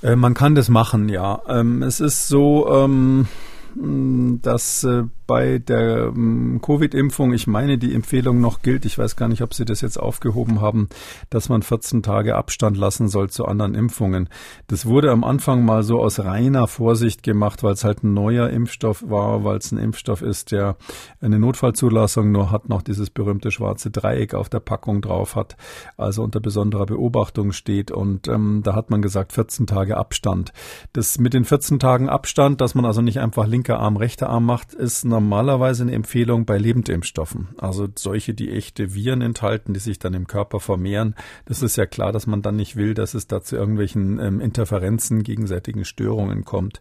[0.03, 1.43] Äh, man kann das machen, ja.
[1.49, 3.29] Ähm, es ist so, ähm,
[3.77, 9.29] dass äh, bei der ähm, Covid-Impfung, ich meine, die Empfehlung noch gilt, ich weiß gar
[9.29, 10.89] nicht, ob Sie das jetzt aufgehoben haben,
[11.31, 14.29] dass man 14 Tage Abstand lassen soll zu anderen Impfungen.
[14.67, 18.51] Das wurde am Anfang mal so aus reiner Vorsicht gemacht, weil es halt ein neuer
[18.51, 20.77] Impfstoff war, weil es ein Impfstoff ist, der
[21.21, 25.57] eine Notfallzulassung nur hat, noch dieses berühmte schwarze Dreieck auf der Packung drauf hat,
[25.97, 27.93] also unter besonderer Beobachtung steht.
[27.93, 30.53] Und ähm, da hat man gesagt, 14 Tage Abstand.
[30.93, 34.47] Das mit den 14 Tagen Abstand, dass man also nicht einfach linker Arm, rechter Arm
[34.47, 37.49] macht, ist normalerweise eine Empfehlung bei Lebendimpfstoffen.
[37.59, 41.15] Also solche, die echte Viren enthalten, die sich dann im Körper vermehren.
[41.45, 44.41] Das ist ja klar, dass man dann nicht will, dass es da zu irgendwelchen ähm,
[44.41, 46.81] Interferenzen, gegenseitigen Störungen kommt.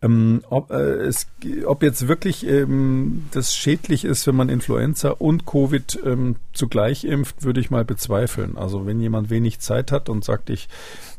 [0.00, 1.26] Ähm, ob, äh, es,
[1.66, 7.42] ob jetzt wirklich ähm, das schädlich ist, wenn man Influenza und Covid ähm, zugleich impft,
[7.42, 8.56] würde ich mal bezweifeln.
[8.56, 10.68] Also wenn jemand wenig Zeit hat und sagt, ich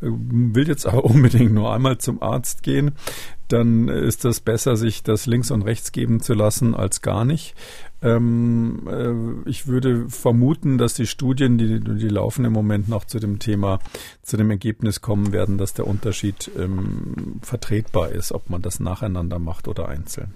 [0.01, 2.93] äh, will jetzt aber unbedingt nur einmal zum Arzt gehen,
[3.53, 7.55] dann ist das besser, sich das links und rechts geben zu lassen, als gar nicht.
[8.01, 8.87] Ähm,
[9.45, 13.39] äh, ich würde vermuten, dass die Studien, die, die laufen im Moment noch zu dem
[13.39, 13.79] Thema,
[14.23, 19.39] zu dem Ergebnis kommen werden, dass der Unterschied ähm, vertretbar ist, ob man das nacheinander
[19.39, 20.33] macht oder einzeln.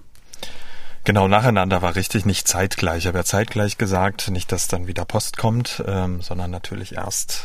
[1.03, 3.07] Genau, nacheinander war richtig, nicht zeitgleich.
[3.07, 7.43] Aber zeitgleich gesagt, nicht, dass dann wieder Post kommt, ähm, sondern natürlich erst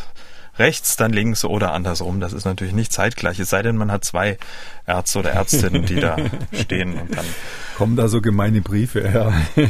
[0.59, 2.21] rechts, dann links oder andersrum.
[2.21, 4.37] Das ist natürlich nicht zeitgleich, es sei denn, man hat zwei
[4.87, 6.17] Ärzte oder Ärztinnen, die da
[6.53, 7.25] stehen und dann.
[7.77, 9.33] Kommen da so gemeine Briefe, ja.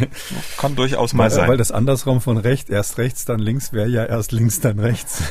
[0.59, 1.49] Kann durchaus mal weil, sein.
[1.49, 5.23] Weil das andersrum von rechts, erst rechts, dann links wäre ja erst links, dann rechts.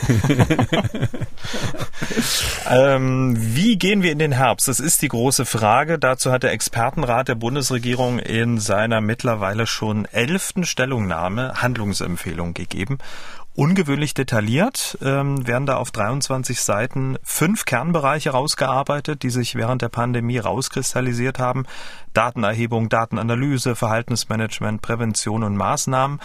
[2.69, 4.69] ähm, wie gehen wir in den Herbst?
[4.69, 5.99] Das ist die große Frage.
[5.99, 12.99] Dazu hat der Expertenrat der Bundesregierung in seiner mittlerweile schon elften Stellungnahme Handlungsempfehlungen gegeben
[13.55, 19.89] ungewöhnlich detailliert, ähm, werden da auf 23 Seiten fünf Kernbereiche rausgearbeitet, die sich während der
[19.89, 21.65] Pandemie rauskristallisiert haben.
[22.13, 26.19] Datenerhebung, Datenanalyse, Verhaltensmanagement, Prävention und Maßnahmen.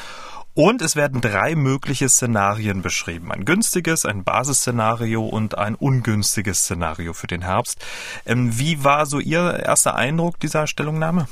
[0.54, 3.30] Und es werden drei mögliche Szenarien beschrieben.
[3.30, 7.84] Ein günstiges, ein Basisszenario und ein ungünstiges Szenario für den Herbst.
[8.24, 11.28] Ähm, wie war so Ihr erster Eindruck dieser Stellungnahme?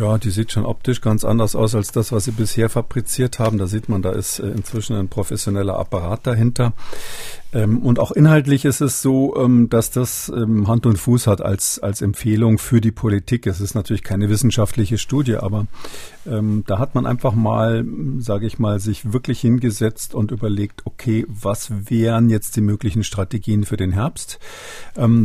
[0.00, 3.58] Ja, die sieht schon optisch ganz anders aus als das, was sie bisher fabriziert haben.
[3.58, 6.72] Da sieht man, da ist äh, inzwischen ein professioneller Apparat dahinter.
[7.52, 11.40] Ähm, und auch inhaltlich ist es so, ähm, dass das ähm, Hand und Fuß hat
[11.40, 13.46] als, als Empfehlung für die Politik.
[13.46, 15.66] Es ist natürlich keine wissenschaftliche Studie, aber
[16.22, 17.82] da hat man einfach mal,
[18.18, 23.64] sage ich mal, sich wirklich hingesetzt und überlegt, okay, was wären jetzt die möglichen Strategien
[23.64, 24.38] für den Herbst?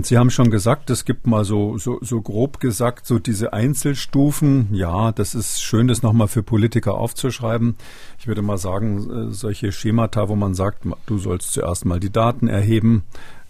[0.04, 4.70] Sie haben schon gesagt, es gibt mal so, so, so grob gesagt, so diese Einzelstufen.
[4.72, 7.76] Ja, das ist schön, das nochmal für Politiker aufzuschreiben.
[8.18, 12.12] Ich würde mal sagen, äh, solche Schemata, wo man sagt, du sollst zuerst mal die
[12.15, 13.04] Daten erheben,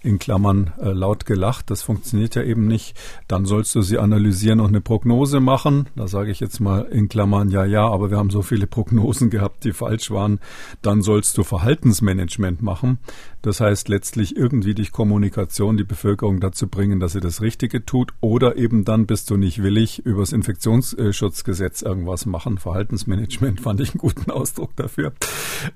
[0.06, 1.70] in Klammern äh, laut gelacht.
[1.70, 2.96] Das funktioniert ja eben nicht.
[3.28, 5.88] Dann sollst du sie analysieren und eine Prognose machen.
[5.96, 9.30] Da sage ich jetzt mal in Klammern, ja, ja, aber wir haben so viele Prognosen
[9.32, 10.40] gehabt, die falsch waren.
[10.82, 13.00] Dann sollst du Verhaltensmanagement machen.
[13.42, 18.12] Das heißt letztlich irgendwie durch Kommunikation die Bevölkerung dazu bringen, dass sie das Richtige tut.
[18.20, 22.58] Oder eben dann bist du nicht willig, übers Infektionsschutzgesetz irgendwas machen.
[22.58, 25.14] Verhaltensmanagement fand ich einen guten Ausdruck dafür.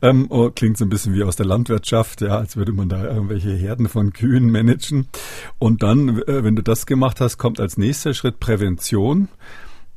[0.01, 3.03] Ähm, oh, klingt so ein bisschen wie aus der Landwirtschaft, ja, als würde man da
[3.03, 5.07] irgendwelche Herden von Kühen managen.
[5.59, 9.29] Und dann, äh, wenn du das gemacht hast, kommt als nächster Schritt Prävention.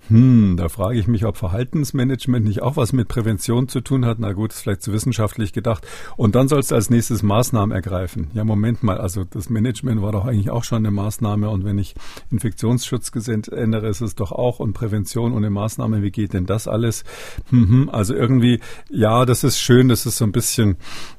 [0.09, 4.19] Hm, da frage ich mich, ob Verhaltensmanagement nicht auch was mit Prävention zu tun hat.
[4.19, 5.87] Na gut, ist vielleicht zu wissenschaftlich gedacht.
[6.17, 8.29] Und dann sollst du als nächstes Maßnahmen ergreifen.
[8.35, 11.49] Ja, Moment mal, also das Management war doch eigentlich auch schon eine Maßnahme.
[11.49, 11.95] Und wenn ich
[12.31, 14.59] Infektionsschutzgesetz ändere, ist es doch auch.
[14.59, 17.05] Und Prävention ohne Maßnahme, wie geht denn das alles?
[17.51, 18.61] Hm, hm, also irgendwie,
[18.91, 20.77] ja, das ist schön, das ist so ein bisschen,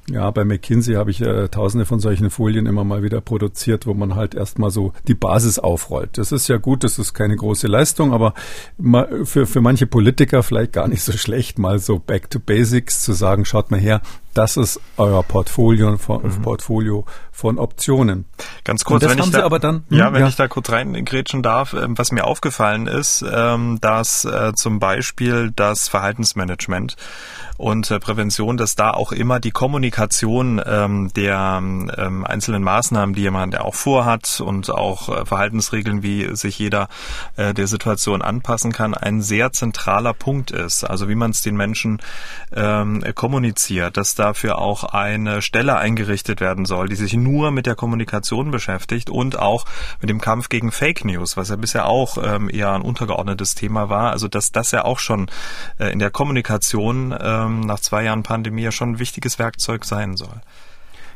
[0.10, 3.94] ja, bei McKinsey habe ich äh, tausende von solchen Folien immer mal wieder produziert, wo
[3.94, 6.18] man halt erstmal so die Basis aufrollt.
[6.18, 8.34] Das ist ja gut, das ist keine große Leistung, aber
[9.24, 13.14] für, für manche Politiker vielleicht gar nicht so schlecht, mal so back to basics zu
[13.14, 14.02] sagen, schaut mal her,
[14.34, 16.42] das ist euer Portfolio von, mhm.
[16.42, 18.26] Portfolio von Optionen.
[18.64, 20.28] Ganz kurz, wenn ich da, aber dann, hm, ja, wenn ja.
[20.28, 25.52] ich da kurz reingrätschen darf, ähm, was mir aufgefallen ist, ähm, dass äh, zum Beispiel
[25.54, 26.96] das Verhaltensmanagement
[27.58, 31.62] und äh, Prävention, dass da auch immer die Kommunikation ähm, der
[32.24, 36.88] einzelnen Maßnahmen, die jemand auch vorhat und auch äh, Verhaltensregeln, wie sich jeder
[37.38, 40.84] der Situation anpassen kann, ein sehr zentraler Punkt ist.
[40.84, 42.00] Also wie man es den Menschen
[43.16, 48.52] kommuniziert, dass dafür auch eine Stelle eingerichtet werden soll, die sich nur mit der Kommunikation
[48.52, 49.66] beschäftigt und auch
[50.00, 53.90] mit dem Kampf gegen Fake News, was ja bisher auch ähm, eher ein untergeordnetes Thema
[53.90, 54.12] war.
[54.12, 55.30] Also dass das ja auch schon
[55.78, 60.16] äh, in der Kommunikation ähm, nach zwei Jahren Pandemie ja schon ein wichtiges Werkzeug sein
[60.16, 60.42] soll.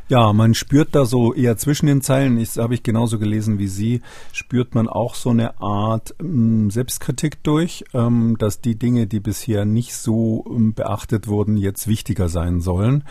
[0.10, 3.68] Ja, man spürt da so eher zwischen den Zeilen, ich habe ich genauso gelesen wie
[3.68, 9.20] Sie, spürt man auch so eine Art ähm, Selbstkritik durch, ähm, dass die Dinge, die
[9.20, 13.04] bisher nicht so ähm, beachtet wurden, jetzt wichtiger sein sollen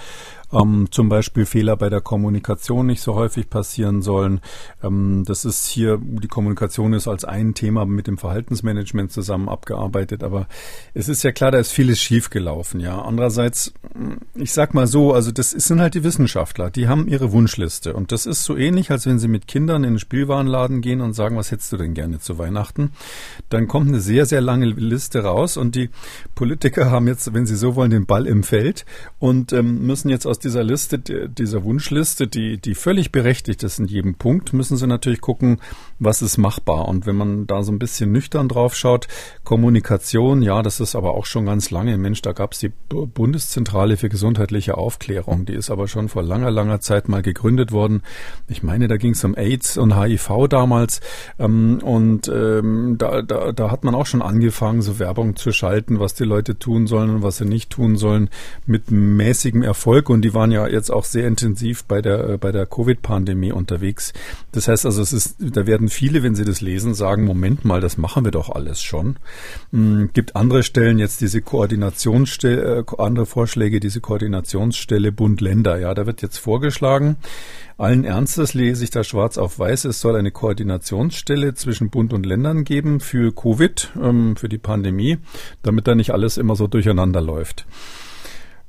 [0.52, 4.40] ähm, zum Beispiel Fehler bei der Kommunikation nicht so häufig passieren sollen.
[4.82, 10.22] Ähm, das ist hier, die Kommunikation ist als ein Thema mit dem Verhaltensmanagement zusammen abgearbeitet,
[10.22, 10.46] aber
[10.94, 13.00] es ist ja klar, da ist vieles schiefgelaufen, ja.
[13.02, 13.72] Andererseits,
[14.34, 18.12] ich sag mal so, also das sind halt die Wissenschaftler, die haben ihre Wunschliste und
[18.12, 21.36] das ist so ähnlich, als wenn sie mit Kindern in den Spielwarenladen gehen und sagen,
[21.36, 22.92] was hättest du denn gerne zu Weihnachten?
[23.48, 25.90] Dann kommt eine sehr, sehr lange Liste raus und die
[26.34, 28.84] Politiker haben jetzt, wenn sie so wollen, den Ball im Feld
[29.18, 33.78] und ähm, müssen jetzt aus aus dieser Liste, dieser Wunschliste, die, die völlig berechtigt ist
[33.78, 35.62] in jedem Punkt, müssen Sie natürlich gucken,
[35.98, 36.88] was ist machbar.
[36.88, 39.08] Und wenn man da so ein bisschen nüchtern drauf schaut,
[39.44, 41.96] Kommunikation, ja, das ist aber auch schon ganz lange.
[41.96, 45.46] Mensch, da gab es die Bundeszentrale für gesundheitliche Aufklärung.
[45.46, 48.02] Die ist aber schon vor langer, langer Zeit mal gegründet worden.
[48.46, 51.00] Ich meine, da ging es um AIDS und HIV damals.
[51.38, 55.98] Ähm, und ähm, da, da, da hat man auch schon angefangen, so Werbung zu schalten,
[55.98, 58.28] was die Leute tun sollen und was sie nicht tun sollen,
[58.66, 60.10] mit mäßigem Erfolg.
[60.10, 64.12] Und die waren ja jetzt auch sehr intensiv bei der, äh, bei der Covid-Pandemie unterwegs.
[64.50, 67.80] Das heißt also, es ist, da werden viele, wenn sie das lesen, sagen, Moment mal,
[67.80, 69.18] das machen wir doch alles schon.
[69.70, 75.78] Mhm, gibt andere Stellen jetzt diese Koordinationsstelle, äh, andere Vorschläge, diese Koordinationsstelle Bund-Länder.
[75.78, 77.18] Ja, da wird jetzt vorgeschlagen,
[77.78, 82.26] allen Ernstes lese ich da schwarz auf weiß, es soll eine Koordinationsstelle zwischen Bund und
[82.26, 85.18] Ländern geben für Covid, ähm, für die Pandemie,
[85.62, 87.64] damit da nicht alles immer so durcheinander läuft.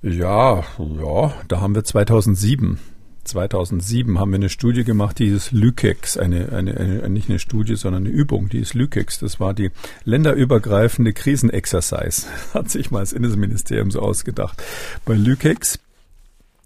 [0.02, 2.80] Ja, ja, da haben wir 2007.
[3.24, 7.76] 2007 haben wir eine Studie gemacht, die ist Lykex, eine, eine, eine, nicht eine Studie,
[7.76, 9.20] sondern eine Übung, die ist Lykex.
[9.20, 9.72] Das war die
[10.06, 12.28] länderübergreifende Krisenexercise.
[12.54, 14.64] Hat sich mal das Innenministerium so ausgedacht.
[15.04, 15.80] Bei Lykex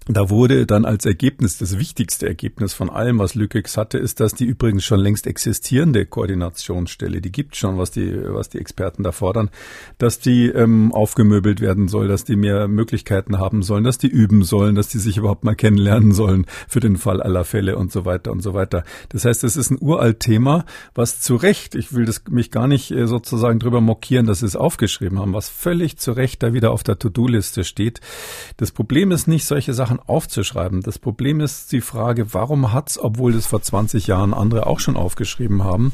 [0.08, 4.34] da wurde dann als Ergebnis, das wichtigste Ergebnis von allem, was Lükex hatte, ist, dass
[4.34, 9.12] die übrigens schon längst existierende Koordinationsstelle, die gibt schon, was die, was die Experten da
[9.12, 9.50] fordern,
[9.98, 14.42] dass die ähm, aufgemöbelt werden soll, dass die mehr Möglichkeiten haben sollen, dass die üben
[14.42, 18.04] sollen, dass die sich überhaupt mal kennenlernen sollen für den Fall aller Fälle und so
[18.04, 18.84] weiter und so weiter.
[19.10, 22.66] Das heißt, es ist ein uralt Thema, was zu Recht, ich will das mich gar
[22.66, 26.52] nicht äh, sozusagen drüber mokieren, dass sie es aufgeschrieben haben, was völlig zu Recht da
[26.52, 28.00] wieder auf der To-Do-Liste steht.
[28.56, 30.82] Das Problem ist nicht solche Sachen Sachen aufzuschreiben.
[30.82, 34.96] Das Problem ist die Frage, warum hat's, obwohl das vor 20 Jahren andere auch schon
[34.96, 35.92] aufgeschrieben haben,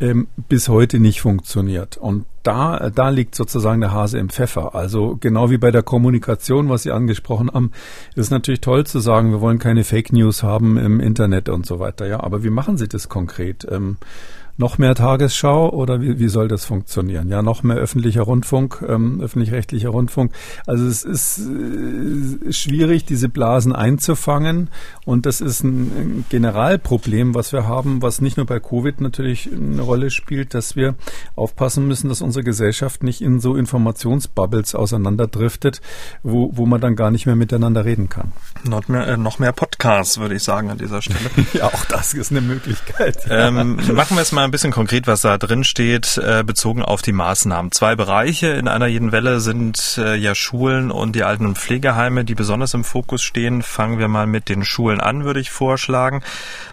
[0.00, 1.96] ähm, bis heute nicht funktioniert.
[1.96, 4.74] Und da, da liegt sozusagen der Hase im Pfeffer.
[4.74, 7.70] Also genau wie bei der Kommunikation, was Sie angesprochen haben,
[8.14, 11.78] ist natürlich toll zu sagen, wir wollen keine Fake News haben im Internet und so
[11.78, 12.06] weiter.
[12.06, 13.66] Ja, aber wie machen Sie das konkret?
[13.70, 13.96] Ähm,
[14.56, 17.28] noch mehr Tagesschau oder wie, wie soll das funktionieren?
[17.28, 20.32] Ja, noch mehr öffentlicher Rundfunk, ähm, öffentlich-rechtlicher Rundfunk.
[20.66, 24.70] Also es ist äh, schwierig, diese Blasen einzufangen
[25.04, 29.82] und das ist ein, Generalproblem, was wir haben, was nicht nur bei Covid natürlich eine
[29.82, 30.94] Rolle spielt, dass wir
[31.36, 35.80] aufpassen müssen, dass unsere Gesellschaft nicht in so Informationsbubbles auseinanderdriftet,
[36.22, 38.32] wo, wo man dann gar nicht mehr miteinander reden kann.
[38.64, 41.18] Noch mehr, äh, noch mehr Podcasts, würde ich sagen, an dieser Stelle.
[41.52, 43.18] ja, auch das ist eine Möglichkeit.
[43.28, 46.82] Ähm, machen wir es mal mal ein bisschen konkret, was da drin steht, äh, bezogen
[46.82, 47.72] auf die Maßnahmen.
[47.72, 52.26] Zwei Bereiche in einer jeden Welle sind äh, ja Schulen und die Alten- und Pflegeheime,
[52.26, 53.62] die besonders im Fokus stehen.
[53.62, 56.22] Fangen wir mal mit den Schulen an, würde ich vorschlagen.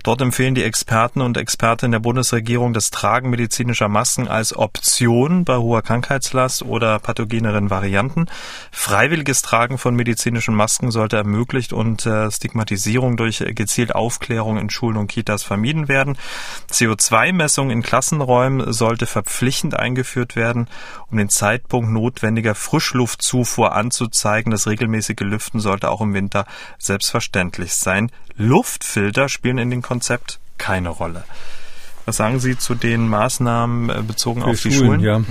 [0.03, 5.55] Dort empfehlen die Experten und Expertinnen der Bundesregierung das Tragen medizinischer Masken als Option bei
[5.55, 8.25] hoher Krankheitslast oder pathogeneren Varianten.
[8.71, 14.97] Freiwilliges Tragen von medizinischen Masken sollte ermöglicht und äh, Stigmatisierung durch gezielte Aufklärung in Schulen
[14.97, 16.17] und Kitas vermieden werden.
[16.69, 20.67] CO2-Messung in Klassenräumen sollte verpflichtend eingeführt werden,
[21.09, 24.51] um den Zeitpunkt notwendiger Frischluftzufuhr anzuzeigen.
[24.51, 26.45] Das regelmäßige Lüften sollte auch im Winter
[26.79, 28.11] selbstverständlich sein.
[28.35, 31.23] Luftfilter spielen in dem Konzept keine Rolle.
[32.05, 35.01] Was sagen Sie zu den Maßnahmen äh, bezogen Für auf die Schulen?
[35.01, 35.01] Schulen?
[35.01, 35.21] Ja.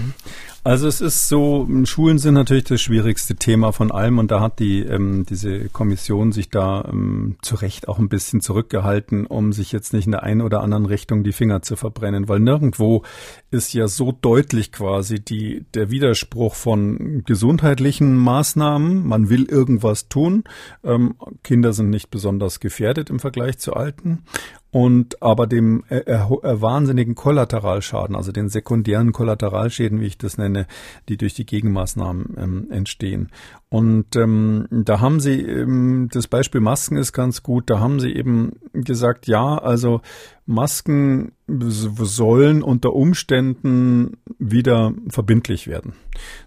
[0.70, 4.60] Also es ist so, Schulen sind natürlich das schwierigste Thema von allem und da hat
[4.60, 9.72] die ähm, diese Kommission sich da ähm, zu Recht auch ein bisschen zurückgehalten, um sich
[9.72, 13.02] jetzt nicht in der einen oder anderen Richtung die Finger zu verbrennen, weil nirgendwo
[13.50, 19.04] ist ja so deutlich quasi die der Widerspruch von gesundheitlichen Maßnahmen.
[19.04, 20.44] Man will irgendwas tun,
[20.84, 24.22] ähm, Kinder sind nicht besonders gefährdet im Vergleich zu Alten
[24.70, 30.66] und aber dem äh, äh, wahnsinnigen Kollateralschaden, also den sekundären Kollateralschäden, wie ich das nenne,
[31.08, 33.30] die durch die Gegenmaßnahmen ähm, entstehen.
[33.70, 38.12] Und ähm, da haben sie, ähm, das Beispiel Masken ist ganz gut, da haben sie
[38.12, 40.00] eben gesagt, ja, also
[40.44, 45.92] Masken sollen unter Umständen wieder verbindlich werden.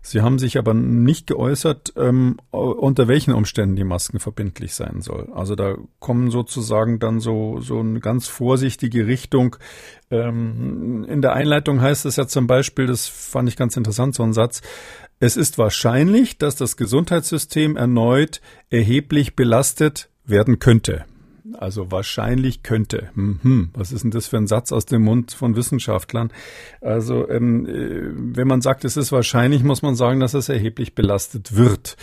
[0.02, 5.30] Sie haben sich aber nicht geäußert, ähm, unter welchen Umständen die Masken verbindlich sein soll.
[5.34, 9.56] Also da kommen sozusagen dann so, so eine ganz vorsichtige Richtung.
[10.12, 14.24] Ähm, in der Einleitung heißt es ja zum Beispiel, das fand ich ganz interessant, so
[14.24, 14.62] ein Satz,
[15.24, 21.06] es ist wahrscheinlich, dass das Gesundheitssystem erneut erheblich belastet werden könnte.
[21.54, 23.10] Also wahrscheinlich könnte.
[23.16, 23.70] Mhm.
[23.74, 26.30] Was ist denn das für ein Satz aus dem Mund von Wissenschaftlern?
[26.82, 30.94] Also ähm, äh, wenn man sagt, es ist wahrscheinlich, muss man sagen, dass es erheblich
[30.94, 31.96] belastet wird.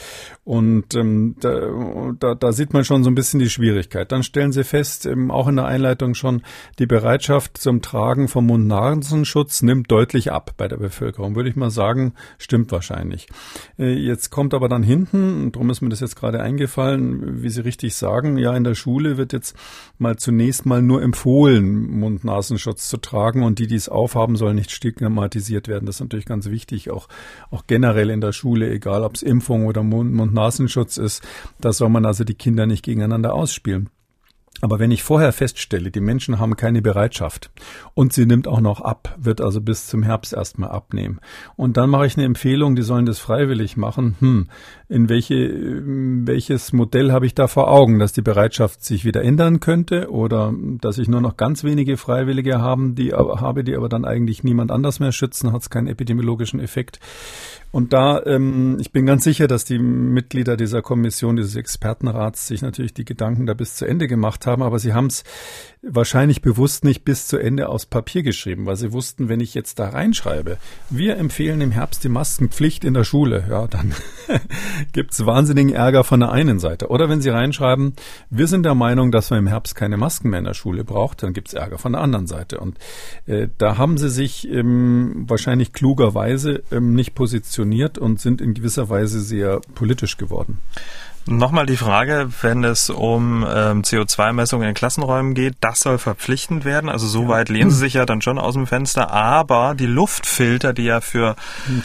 [0.51, 4.11] Und ähm, da, da, da sieht man schon so ein bisschen die Schwierigkeit.
[4.11, 6.43] Dann stellen Sie fest, ähm, auch in der Einleitung schon,
[6.81, 11.37] die Bereitschaft zum Tragen vom Mund-Nasenschutz nimmt deutlich ab bei der Bevölkerung.
[11.37, 13.29] Würde ich mal sagen, stimmt wahrscheinlich.
[13.79, 17.61] Äh, jetzt kommt aber dann hinten, darum ist mir das jetzt gerade eingefallen, wie Sie
[17.61, 19.55] richtig sagen, ja, in der Schule wird jetzt
[19.99, 24.73] mal zunächst mal nur empfohlen, Mund-Nasenschutz zu tragen und die, die es aufhaben, sollen nicht
[24.73, 25.87] stigmatisiert werden.
[25.87, 27.07] Das ist natürlich ganz wichtig, auch,
[27.53, 29.85] auch generell in der Schule, egal ob es Impfung oder
[30.41, 31.23] Mund-Nasenschutz ist.
[31.61, 33.91] Da soll man also die Kinder nicht gegeneinander ausspielen.
[34.63, 37.51] Aber wenn ich vorher feststelle, die Menschen haben keine Bereitschaft
[37.95, 41.21] und sie nimmt auch noch ab, wird also bis zum Herbst erstmal abnehmen.
[41.57, 44.17] Und dann mache ich eine Empfehlung, die sollen das freiwillig machen.
[44.19, 44.49] Hm,
[44.89, 45.35] in welche,
[46.27, 50.53] welches Modell habe ich da vor Augen, dass die Bereitschaft sich wieder ändern könnte oder
[50.81, 54.73] dass ich nur noch ganz wenige Freiwillige haben, die habe, die aber dann eigentlich niemand
[54.73, 57.01] anders mehr schützen, hat es keinen epidemiologischen Effekt.
[57.73, 62.63] Und da, ähm, ich bin ganz sicher, dass die Mitglieder dieser Kommission, dieses Expertenrats sich
[62.63, 65.23] natürlich die Gedanken da bis zu Ende gemacht haben, aber sie haben es
[65.83, 69.79] wahrscheinlich bewusst nicht bis zu Ende aus Papier geschrieben, weil sie wussten, wenn ich jetzt
[69.79, 70.59] da reinschreibe,
[70.91, 73.95] wir empfehlen im Herbst die Maskenpflicht in der Schule, ja, dann
[74.93, 76.89] gibt's wahnsinnigen Ärger von der einen Seite.
[76.89, 77.95] Oder wenn sie reinschreiben,
[78.29, 81.23] wir sind der Meinung, dass man im Herbst keine Masken mehr in der Schule braucht,
[81.23, 82.61] dann gibt's Ärger von der anderen Seite.
[82.61, 82.77] Und
[83.27, 88.91] äh, da haben sie sich ähm, wahrscheinlich klugerweise ähm, nicht positioniert und sind in gewisser
[88.91, 90.59] Weise sehr politisch geworden.
[91.27, 96.89] Nochmal die Frage, wenn es um ähm, CO2-Messungen in Klassenräumen geht, das soll verpflichtend werden.
[96.89, 97.29] Also so ja.
[97.29, 99.11] weit lehnen Sie sich ja dann schon aus dem Fenster.
[99.11, 101.37] Aber die Luftfilter, die ja für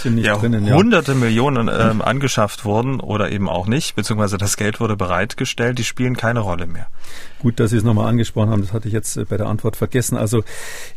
[0.04, 1.18] ja, drinnen, hunderte ja.
[1.18, 6.16] Millionen ähm, angeschafft wurden oder eben auch nicht, beziehungsweise das Geld wurde bereitgestellt, die spielen
[6.16, 6.88] keine Rolle mehr.
[7.46, 8.62] Gut, dass Sie es nochmal angesprochen haben.
[8.62, 10.18] Das hatte ich jetzt äh, bei der Antwort vergessen.
[10.18, 10.44] Also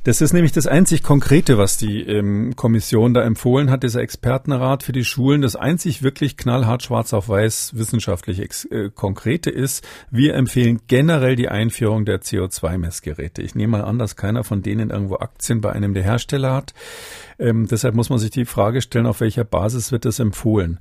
[0.04, 4.82] das ist nämlich das einzig Konkrete, was die ähm, Kommission da empfohlen hat, dieser Expertenrat
[4.82, 5.42] für die Schulen.
[5.42, 11.50] Das einzig wirklich knallhart schwarz auf weiß wissenschaftlich äh, Konkrete ist, wir empfehlen generell die
[11.50, 13.42] Einführung der CO2-Messgeräte.
[13.42, 16.72] Ich nehme mal an, dass keiner von denen irgendwo Aktien bei einem der Hersteller hat.
[17.38, 20.78] Ähm, deshalb muss man sich die Frage stellen, auf welcher Basis wird das empfohlen.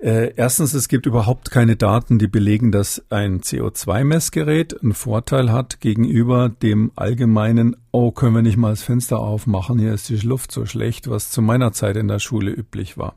[0.00, 5.80] Äh, erstens, es gibt überhaupt keine Daten, die belegen, dass ein CO2-Messgerät einen Vorteil hat
[5.80, 10.52] gegenüber dem allgemeinen, oh, können wir nicht mal das Fenster aufmachen, hier ist die Luft
[10.52, 13.16] so schlecht, was zu meiner Zeit in der Schule üblich war.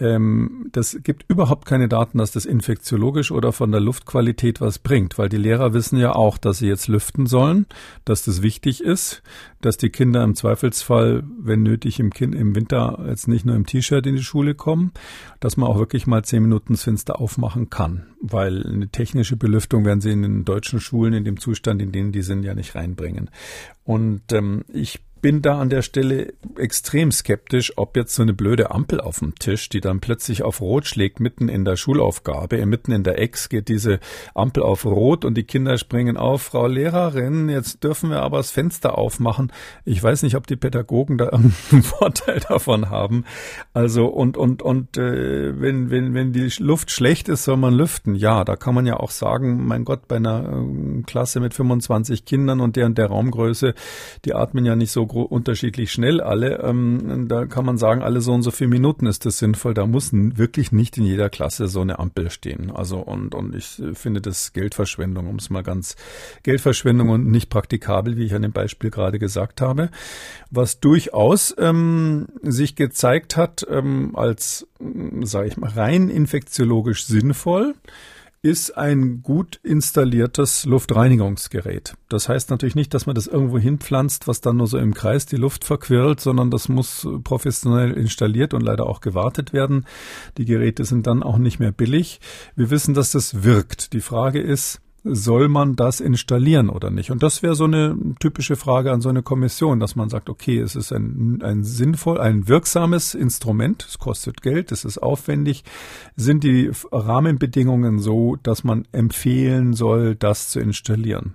[0.00, 5.18] Ähm, das gibt überhaupt keine Daten, dass das infektiologisch oder von der Luftqualität was bringt,
[5.18, 7.66] weil die Lehrer wissen ja auch, dass sie jetzt lüften sollen,
[8.06, 9.22] dass das wichtig ist,
[9.60, 13.66] dass die Kinder im Zweifelsfall, wenn nötig, im, kind, im Winter jetzt nicht nur im
[13.66, 14.92] T-Shirt in die Schule kommen,
[15.38, 19.84] dass man auch wirklich mal zehn Minuten das Fenster aufmachen kann, weil eine technische Belüftung
[19.84, 22.74] werden sie in den deutschen Schulen in dem Zustand, in dem die sind, ja nicht
[22.74, 23.28] reinbringen.
[23.84, 28.70] Und ähm, ich bin da an der Stelle extrem skeptisch, ob jetzt so eine blöde
[28.70, 32.92] Ampel auf dem Tisch, die dann plötzlich auf Rot schlägt, mitten in der Schulaufgabe, mitten
[32.92, 34.00] in der Ex geht diese
[34.34, 38.50] Ampel auf Rot und die Kinder springen auf, Frau Lehrerin, jetzt dürfen wir aber das
[38.50, 39.52] Fenster aufmachen.
[39.84, 43.24] Ich weiß nicht, ob die Pädagogen da irgendeinen Vorteil davon haben.
[43.74, 48.14] Also und und und äh, wenn wenn wenn die Luft schlecht ist, soll man lüften.
[48.14, 52.24] Ja, da kann man ja auch sagen, mein Gott, bei einer äh, Klasse mit 25
[52.24, 53.74] Kindern und der und der Raumgröße,
[54.24, 56.60] die atmen ja nicht so unterschiedlich schnell alle.
[56.62, 59.74] Ähm, da kann man sagen, alle so und so viele Minuten ist das sinnvoll.
[59.74, 62.70] Da muss wirklich nicht in jeder Klasse so eine Ampel stehen.
[62.70, 65.96] Also und, und ich finde das Geldverschwendung, um es mal ganz
[66.42, 69.90] Geldverschwendung und nicht praktikabel, wie ich an dem Beispiel gerade gesagt habe.
[70.50, 74.66] Was durchaus ähm, sich gezeigt hat ähm, als,
[75.22, 77.74] sage ich mal, rein infektiologisch sinnvoll
[78.42, 81.94] ist ein gut installiertes Luftreinigungsgerät.
[82.08, 85.26] Das heißt natürlich nicht, dass man das irgendwo hinpflanzt, was dann nur so im Kreis
[85.26, 89.86] die Luft verquirlt, sondern das muss professionell installiert und leider auch gewartet werden.
[90.38, 92.20] Die Geräte sind dann auch nicht mehr billig.
[92.56, 93.92] Wir wissen, dass das wirkt.
[93.92, 97.10] Die Frage ist, soll man das installieren oder nicht?
[97.10, 100.58] Und das wäre so eine typische Frage an so eine Kommission, dass man sagt, okay,
[100.58, 105.64] es ist ein, ein sinnvoll, ein wirksames Instrument, es kostet Geld, es ist aufwendig.
[106.16, 111.34] Sind die Rahmenbedingungen so, dass man empfehlen soll, das zu installieren?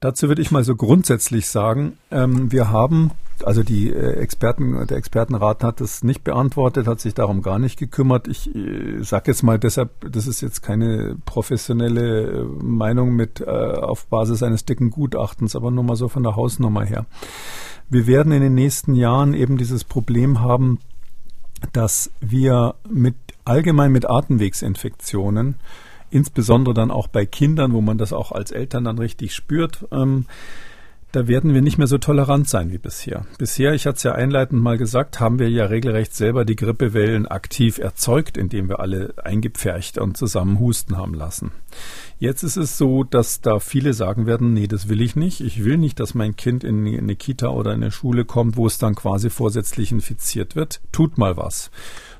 [0.00, 3.12] Dazu würde ich mal so grundsätzlich sagen, ähm, wir haben
[3.44, 7.78] also die äh, Experten, der Expertenrat hat das nicht beantwortet, hat sich darum gar nicht
[7.78, 8.28] gekümmert.
[8.28, 13.44] Ich äh, sage jetzt mal deshalb, das ist jetzt keine professionelle äh, Meinung mit äh,
[13.44, 17.06] auf Basis eines dicken Gutachtens, aber nur mal so von der Hausnummer her.
[17.88, 20.78] Wir werden in den nächsten Jahren eben dieses Problem haben,
[21.72, 23.14] dass wir mit
[23.44, 25.56] allgemein mit Atemwegsinfektionen,
[26.10, 30.26] insbesondere dann auch bei Kindern, wo man das auch als Eltern dann richtig spürt, ähm,
[31.12, 33.26] da werden wir nicht mehr so tolerant sein wie bisher.
[33.38, 37.26] Bisher, ich hatte es ja einleitend mal gesagt, haben wir ja regelrecht selber die Grippewellen
[37.26, 41.52] aktiv erzeugt, indem wir alle eingepfercht und zusammen husten haben lassen.
[42.18, 45.40] Jetzt ist es so, dass da viele sagen werden, nee, das will ich nicht.
[45.40, 48.66] Ich will nicht, dass mein Kind in eine Kita oder in eine Schule kommt, wo
[48.66, 50.80] es dann quasi vorsätzlich infiziert wird.
[50.92, 51.70] Tut mal was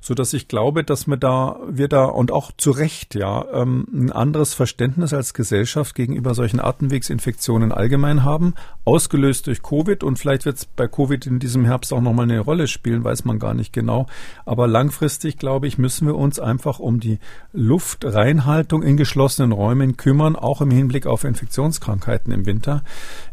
[0.07, 3.89] so dass ich glaube, dass wir da, wir da und auch zu Recht ja ähm,
[3.93, 8.55] ein anderes Verständnis als Gesellschaft gegenüber solchen Atemwegsinfektionen allgemein haben,
[8.85, 12.39] ausgelöst durch Covid und vielleicht wird es bei Covid in diesem Herbst auch nochmal eine
[12.39, 14.07] Rolle spielen, weiß man gar nicht genau.
[14.45, 17.19] Aber langfristig, glaube ich, müssen wir uns einfach um die
[17.53, 22.85] Luftreinhaltung in geschlossenen Räumen kümmern, auch im Hinblick auf Infektionskrankheiten im Winter.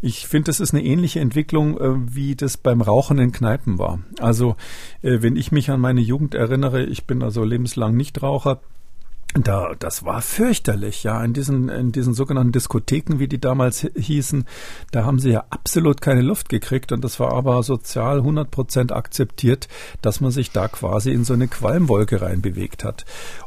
[0.01, 3.99] Ich finde, das ist eine ähnliche Entwicklung, äh, wie das beim Rauchen in Kneipen war.
[4.19, 4.55] Also,
[5.03, 8.59] äh, wenn ich mich an meine Jugend erinnere, erinnere, ich bin also lebenslang Nichtraucher.
[9.36, 11.24] Da, das war fürchterlich, ja.
[11.24, 14.45] In diesen, in diesen sogenannten Diskotheken, wie die damals hießen,
[14.91, 18.91] da haben sie ja absolut keine Luft gekriegt und das war aber sozial 100 Prozent
[18.91, 19.68] akzeptiert,
[20.03, 23.05] dass man sich da quasi in so eine Qualmwolke reinbewegt hat.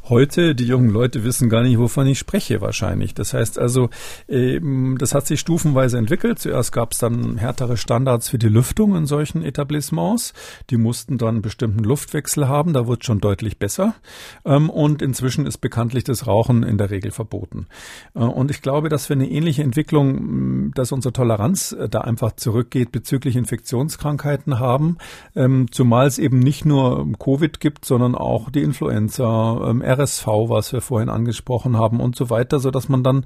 [0.08, 3.12] Heute, die jungen Leute wissen gar nicht, wovon ich spreche wahrscheinlich.
[3.12, 3.90] Das heißt also,
[4.28, 6.38] ähm, das hat sich stufenweise entwickelt.
[6.38, 10.32] Zuerst gab es dann härtere Standards für die Lüftung in solchen Etablissements.
[10.70, 12.72] Die mussten dann einen bestimmten Luftwechsel haben.
[12.72, 13.96] Da wurde schon deutlich besser.
[14.44, 17.66] Ähm, und inzwischen ist bekanntlich das Rauchen in der Regel verboten.
[18.14, 22.30] Äh, und ich glaube, dass wir eine ähnliche Entwicklung, dass unsere Toleranz äh, da einfach
[22.36, 24.98] zurückgeht bezüglich Infektionskrankheiten haben.
[25.34, 30.80] Ähm, zumal es eben nicht nur Covid gibt, sondern auch die Influenza, RSV, was wir
[30.80, 33.24] vorhin angesprochen haben und so weiter, so dass man dann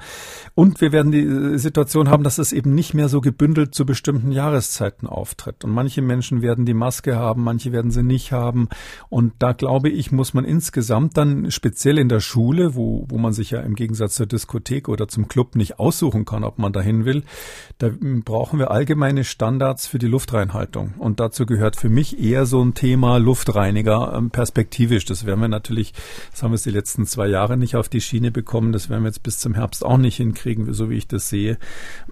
[0.54, 4.32] und wir werden die Situation haben, dass es eben nicht mehr so gebündelt zu bestimmten
[4.32, 5.64] Jahreszeiten auftritt.
[5.64, 8.68] Und manche Menschen werden die Maske haben, manche werden sie nicht haben.
[9.08, 13.32] Und da glaube ich, muss man insgesamt dann speziell in der Schule, wo, wo man
[13.32, 17.04] sich ja im Gegensatz zur Diskothek oder zum Club nicht aussuchen kann, ob man dahin
[17.04, 17.24] will,
[17.78, 17.90] da
[18.24, 20.94] brauchen wir allgemeine Standards für die Luftreinhaltung.
[20.98, 25.04] Und dazu gehört für mich eher so ein Thema Luftreiniger ähm, perspektivisch.
[25.04, 25.94] Das werden wir natürlich,
[26.30, 28.72] das haben wir es die letzten zwei Jahre nicht auf die Schiene bekommen.
[28.72, 31.58] Das werden wir jetzt bis zum Herbst auch nicht hinkriegen, so wie ich das sehe.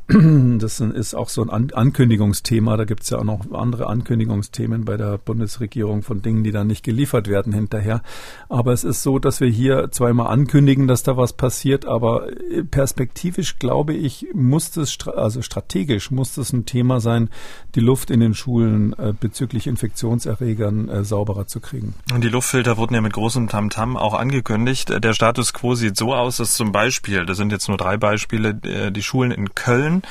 [0.58, 2.76] Das ist auch so ein Ankündigungsthema.
[2.76, 6.66] Da gibt es ja auch noch andere Ankündigungsthemen bei der Bundesregierung von Dingen, die dann
[6.66, 8.02] nicht geliefert werden hinterher.
[8.48, 12.28] Aber es ist so, dass wir hier zweimal ankündigen, dass da was passiert, aber
[12.70, 17.28] perspektivisch glaube ich, muss das, also strategisch muss das ein Thema sein,
[17.74, 21.94] die Luft in den Schulen äh, bezüglich Infektionserregern äh, sauberer zu kriegen.
[22.12, 24.37] Und die Luftfilter wurden ja mit großem Tamtam -Tam auch angekündigt.
[24.42, 28.58] Der Status quo sieht so aus, dass zum Beispiel, das sind jetzt nur drei Beispiele,
[28.64, 30.02] äh, die Schulen in Köln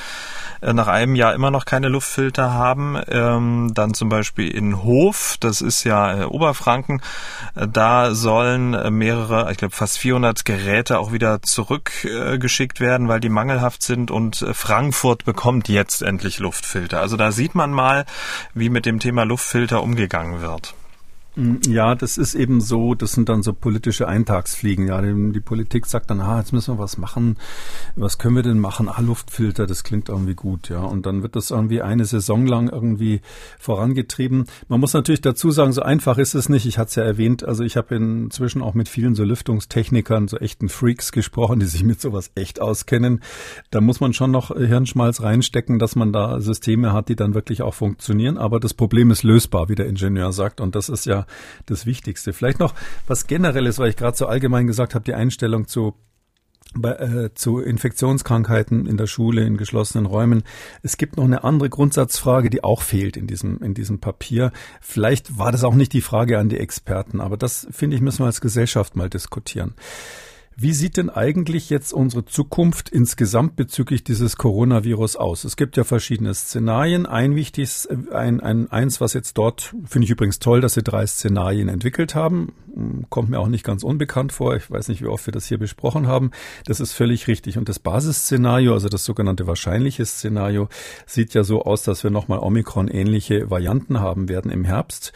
[0.62, 3.02] äh, nach einem Jahr immer noch keine Luftfilter haben.
[3.10, 7.02] Ähm, dann zum Beispiel in Hof, das ist ja äh, Oberfranken,
[7.56, 13.30] da sollen mehrere, ich glaube fast fast 400 Geräte auch wieder zurückgeschickt werden, weil die
[13.30, 17.00] mangelhaft sind und Frankfurt bekommt jetzt endlich Luftfilter.
[17.00, 18.06] Also da sieht man mal,
[18.54, 20.76] wie mit dem Thema Luftfilter umgegangen wird.
[21.38, 24.88] Mm, ja, das ist eben so, das sind dann so politische Eintagsfliegen.
[24.88, 27.38] Ja, die, die, Politik sagt dann, ah, jetzt müssen wir was machen.
[27.96, 28.90] Was können wir denn machen?
[28.90, 30.80] Ah, Luftfilter, das klingt irgendwie gut, ja.
[30.80, 33.22] Und dann wird das irgendwie eine Saison lang irgendwie
[33.60, 34.48] vorangetrieben.
[34.68, 36.66] Man muss natürlich dazu sagen, so einfach ist es nicht.
[36.66, 40.38] Ich hatte es ja erwähnt, also ich habe inzwischen auch mit vielen so Lüftungstechnikern, so
[40.38, 43.22] echten Freaks gesprochen, die sich mit sowas echt auskennen.
[43.70, 47.62] Da muss man schon noch Hirnschmalz reinstecken, dass man da Systeme hat, die dann wirklich
[47.62, 48.40] auch funktionieren.
[48.40, 50.62] Aber das Problem ist lösbar, wie der Ingenieur sagt.
[50.62, 51.27] Und das ist ja
[51.66, 52.34] das Wichtigste.
[52.34, 52.74] Vielleicht noch
[53.08, 55.96] was Generelles, weil ich gerade so allgemein gesagt habe, die Einstellung zu
[56.84, 60.44] äh, zu Infektionskrankheiten in der Schule, in geschlossenen Räumen.
[60.84, 64.52] Es gibt noch eine andere Grundsatzfrage, die auch fehlt in diesem, in diesem Papier.
[64.82, 68.20] Vielleicht war das auch nicht die Frage an die Experten, aber das, finde ich, müssen
[68.20, 69.74] wir als Gesellschaft mal diskutieren.
[70.60, 75.44] Wie sieht denn eigentlich jetzt unsere Zukunft insgesamt bezüglich dieses Coronavirus aus?
[75.44, 77.06] Es gibt ja verschiedene Szenarien.
[77.06, 81.06] Ein wichtiges, ein, ein, eins, was jetzt dort, finde ich übrigens toll, dass sie drei
[81.06, 82.54] Szenarien entwickelt haben.
[83.10, 84.56] Kommt mir auch nicht ganz unbekannt vor.
[84.56, 86.32] Ich weiß nicht, wie oft wir das hier besprochen haben.
[86.66, 87.58] Das ist völlig richtig.
[87.58, 90.70] Und das Basisszenario, also das sogenannte wahrscheinliche Szenario,
[91.06, 95.14] sieht ja so aus, dass wir nochmal Omikron-ähnliche Varianten haben werden im Herbst.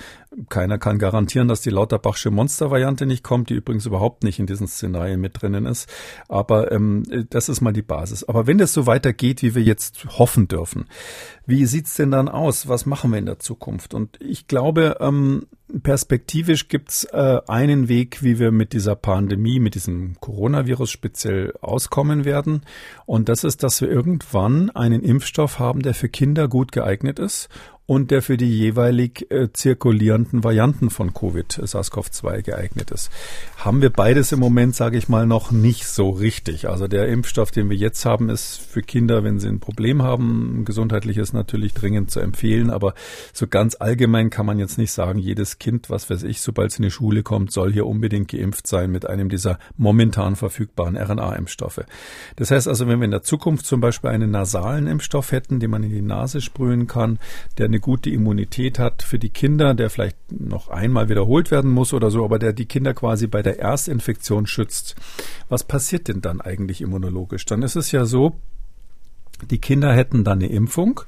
[0.48, 4.66] Keiner kann garantieren, dass die Lauterbachsche Monster-Variante nicht kommt, die übrigens überhaupt nicht in diesen
[4.66, 5.90] Szenarien mit drinnen ist.
[6.30, 8.24] Aber ähm, das ist mal die Basis.
[8.24, 10.86] Aber wenn das so weitergeht, wie wir jetzt hoffen dürfen,
[11.46, 12.70] wie sieht's denn dann aus?
[12.70, 13.94] Was machen wir in der Zukunft?
[13.94, 15.48] Und ich glaube, ähm,
[15.80, 22.26] perspektivisch gibt's äh, einen Weg, wie wir mit dieser Pandemie, mit diesem Coronavirus speziell auskommen
[22.26, 22.62] werden.
[23.06, 27.50] Und das ist, dass wir irgendwann einen Impfstoff haben, der für Kinder gut geeignet ist
[27.92, 33.12] und der für die jeweilig äh, zirkulierenden Varianten von Covid äh, SARS-CoV-2 geeignet ist.
[33.58, 36.70] Haben wir beides im Moment, sage ich mal, noch nicht so richtig.
[36.70, 40.64] Also der Impfstoff, den wir jetzt haben, ist für Kinder, wenn sie ein Problem haben,
[40.64, 42.94] gesundheitliches natürlich dringend zu empfehlen, aber
[43.34, 46.80] so ganz allgemein kann man jetzt nicht sagen, jedes Kind, was weiß ich, sobald es
[46.80, 51.82] in die Schule kommt, soll hier unbedingt geimpft sein mit einem dieser momentan verfügbaren RNA-Impfstoffe.
[52.38, 55.72] Das heißt also, wenn wir in der Zukunft zum Beispiel einen nasalen Impfstoff hätten, den
[55.72, 57.20] man in die Nase sprühen kann,
[57.58, 61.94] der eine gute Immunität hat für die Kinder, der vielleicht noch einmal wiederholt werden muss
[61.94, 64.96] oder so, aber der die Kinder quasi bei der Erstinfektion schützt.
[65.50, 67.46] Was passiert denn dann eigentlich immunologisch?
[67.46, 68.40] Dann ist es ja so,
[69.50, 71.02] die Kinder hätten dann eine Impfung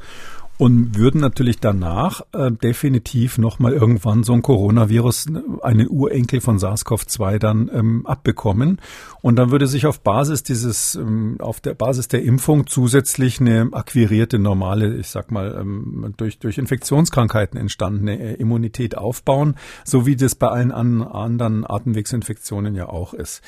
[0.58, 5.28] und würden natürlich danach äh, definitiv nochmal irgendwann so ein Coronavirus,
[5.62, 8.80] einen Urenkel von SARS-CoV-2 dann ähm, abbekommen.
[9.22, 13.70] Und dann würde sich auf Basis dieses, ähm, auf der Basis der Impfung zusätzlich eine
[13.72, 20.16] akquirierte normale, ich sag mal, ähm, durch, durch Infektionskrankheiten entstandene äh, Immunität aufbauen, so wie
[20.16, 23.41] das bei allen an, anderen Atemwegsinfektionen ja auch ist.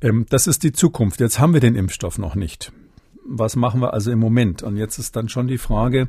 [0.00, 1.18] Ähm, das ist die Zukunft.
[1.18, 2.72] Jetzt haben wir den Impfstoff noch nicht
[3.24, 4.62] was machen wir also im Moment?
[4.62, 6.08] Und jetzt ist dann schon die Frage,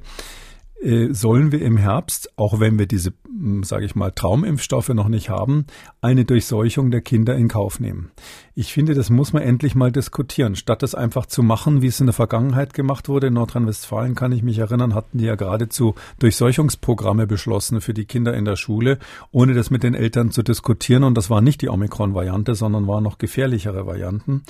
[1.12, 5.30] sollen wir im Herbst, auch wenn wir diese, hm, sage ich mal, Traumimpfstoffe noch nicht
[5.30, 5.66] haben,
[6.02, 8.12] eine Durchseuchung der Kinder in Kauf nehmen.
[8.54, 12.00] Ich finde, das muss man endlich mal diskutieren, statt das einfach zu machen, wie es
[12.00, 13.28] in der Vergangenheit gemacht wurde.
[13.28, 18.34] In Nordrhein-Westfalen kann ich mich erinnern, hatten die ja geradezu Durchseuchungsprogramme beschlossen für die Kinder
[18.34, 19.00] in der Schule,
[19.32, 21.04] ohne das mit den Eltern zu diskutieren.
[21.04, 24.44] Und das war nicht die Omikron-Variante, sondern waren noch gefährlichere Varianten.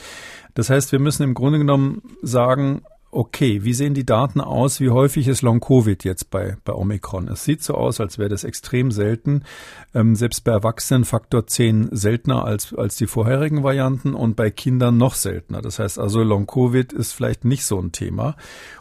[0.55, 2.81] Das heißt, wir müssen im Grunde genommen sagen,
[3.13, 4.79] okay, wie sehen die Daten aus?
[4.79, 7.27] Wie häufig ist Long-Covid jetzt bei, bei Omikron?
[7.27, 9.43] Es sieht so aus, als wäre das extrem selten.
[9.93, 14.97] Ähm, selbst bei Erwachsenen Faktor 10 seltener als, als die vorherigen Varianten und bei Kindern
[14.97, 15.61] noch seltener.
[15.61, 18.35] Das heißt also, Long-Covid ist vielleicht nicht so ein Thema.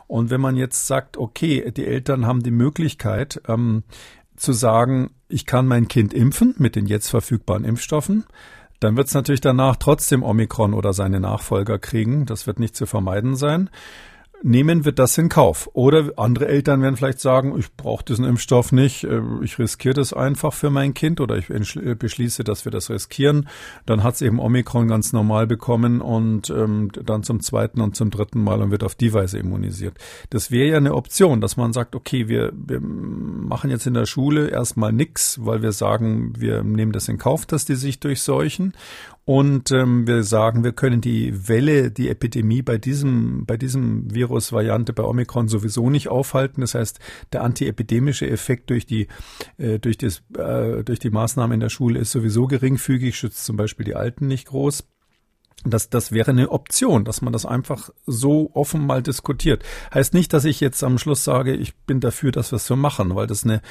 [0.06, 3.84] Und wenn man jetzt sagt, okay, die Eltern haben die Möglichkeit, ähm,
[4.36, 8.24] zu sagen, ich kann mein Kind impfen mit den jetzt verfügbaren Impfstoffen,
[8.80, 12.26] dann wird es natürlich danach trotzdem Omikron oder seine Nachfolger kriegen.
[12.26, 13.70] Das wird nicht zu vermeiden sein
[14.42, 15.68] nehmen wir das in Kauf.
[15.72, 20.12] Oder andere Eltern werden vielleicht sagen, ich brauche diesen Impfstoff nicht, äh, ich riskiere das
[20.12, 23.48] einfach für mein Kind oder ich beschließe, dass wir das riskieren.
[23.86, 28.10] Dann hat es eben Omikron ganz normal bekommen und ähm, dann zum zweiten und zum
[28.10, 29.96] dritten Mal und wird auf die Weise immunisiert.
[30.30, 34.06] Das wäre ja eine Option, dass man sagt, okay, wir, wir machen jetzt in der
[34.06, 38.74] Schule erstmal nichts, weil wir sagen, wir nehmen das in Kauf, dass die sich durchseuchen
[39.24, 44.92] und ähm, wir sagen, wir können die Welle, die Epidemie bei diesem, bei diesem Virusvariante,
[44.92, 46.60] bei Omikron sowieso nicht aufhalten.
[46.60, 46.98] Das heißt,
[47.32, 49.06] der antiepidemische Effekt durch die,
[49.58, 53.56] äh, durch, das, äh, durch die Maßnahmen in der Schule ist sowieso geringfügig, schützt zum
[53.56, 54.88] Beispiel die Alten nicht groß.
[55.64, 59.62] Das, das wäre eine Option, dass man das einfach so offen mal diskutiert.
[59.94, 62.76] Heißt nicht, dass ich jetzt am Schluss sage, ich bin dafür, dass wir es so
[62.76, 63.62] machen, weil das eine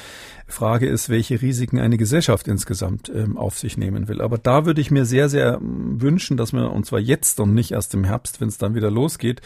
[0.48, 4.22] Frage ist, welche Risiken eine Gesellschaft insgesamt ähm, auf sich nehmen will.
[4.22, 7.54] Aber da würde ich mir sehr, sehr ähm, wünschen, dass wir, und zwar jetzt und
[7.54, 9.42] nicht erst im Herbst, wenn es dann wieder losgeht,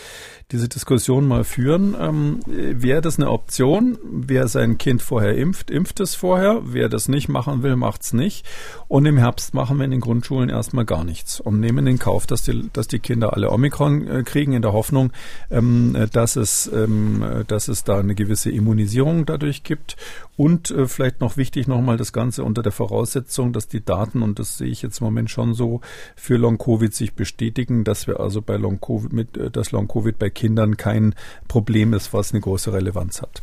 [0.52, 1.96] diese Diskussion mal führen.
[2.00, 3.98] Ähm, wäre das eine Option?
[4.04, 6.62] Wer sein Kind vorher impft, impft es vorher.
[6.64, 8.46] Wer das nicht machen will, macht es nicht.
[8.88, 12.28] Und im Herbst machen wir in den Grundschulen erstmal gar nichts und nehmen in Kauf,
[12.36, 15.14] dass die, dass die Kinder alle Omikron äh, kriegen, in der Hoffnung,
[15.50, 19.96] ähm, dass, es, ähm, dass es da eine gewisse Immunisierung dadurch gibt.
[20.38, 24.38] Und äh, vielleicht noch wichtig nochmal das Ganze unter der Voraussetzung, dass die Daten, und
[24.38, 25.82] das sehe ich jetzt im Moment schon so,
[26.16, 30.76] für Long-Covid sich bestätigen, dass wir also bei Long-Covid, mit, äh, dass Long-Covid bei Kindern
[30.76, 31.16] kein
[31.48, 33.42] Problem ist, was eine große Relevanz hat.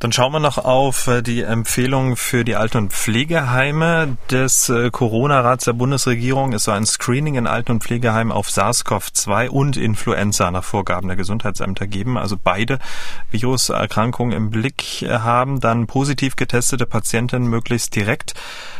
[0.00, 5.66] Dann schauen wir noch auf äh, die Empfehlung für die Alten- und Pflegeheime des Corona-Rats
[5.66, 6.52] der Bundesregierung.
[6.52, 11.16] Es soll ein Screening in Alten- und Pflegeheimen auf SARS-CoV-2 und Influenza nach Vorgaben der
[11.16, 12.18] Gesundheitsämter geben.
[12.18, 12.78] Also beide
[13.30, 15.60] Viruserkrankungen im Blick haben.
[15.60, 18.34] Dann positiv getestete Patienten möglichst direkt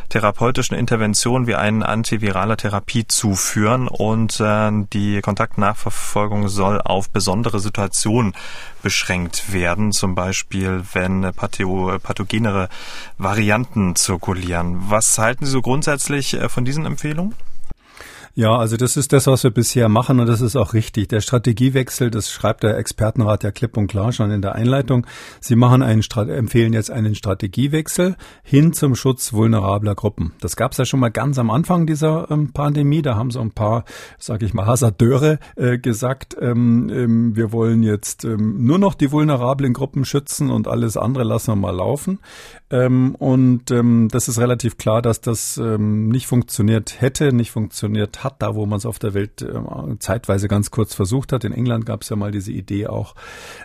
[0.08, 8.34] therapeutischen Interventionen wie eine antivirale Therapie zuführen und äh, die Kontaktnachverfolgung soll auf besondere Situationen
[8.82, 12.68] beschränkt werden, zum Beispiel wenn pathogenere
[13.18, 14.90] Varianten zirkulieren.
[14.90, 17.34] Was halten Sie so grundsätzlich äh, von diesen Empfehlungen?
[18.36, 21.06] Ja, also das ist das, was wir bisher machen und das ist auch richtig.
[21.06, 25.06] Der Strategiewechsel, das schreibt der Expertenrat ja klipp und klar schon in der Einleitung.
[25.40, 30.32] Sie machen einen, empfehlen jetzt einen Strategiewechsel hin zum Schutz vulnerabler Gruppen.
[30.40, 33.02] Das gab es ja schon mal ganz am Anfang dieser ähm, Pandemie.
[33.02, 33.84] Da haben so ein paar,
[34.18, 39.12] sage ich mal, Hasardeure äh, gesagt, ähm, ähm, wir wollen jetzt ähm, nur noch die
[39.12, 42.18] vulnerablen Gruppen schützen und alles andere lassen wir mal laufen.
[42.68, 48.42] Ähm, und ähm, das ist relativ klar, dass das nicht funktioniert hätte, nicht funktioniert hat,
[48.42, 49.54] da wo man es auf der Welt äh,
[49.98, 51.44] zeitweise ganz kurz versucht hat.
[51.44, 53.14] In England gab es ja mal diese Idee auch.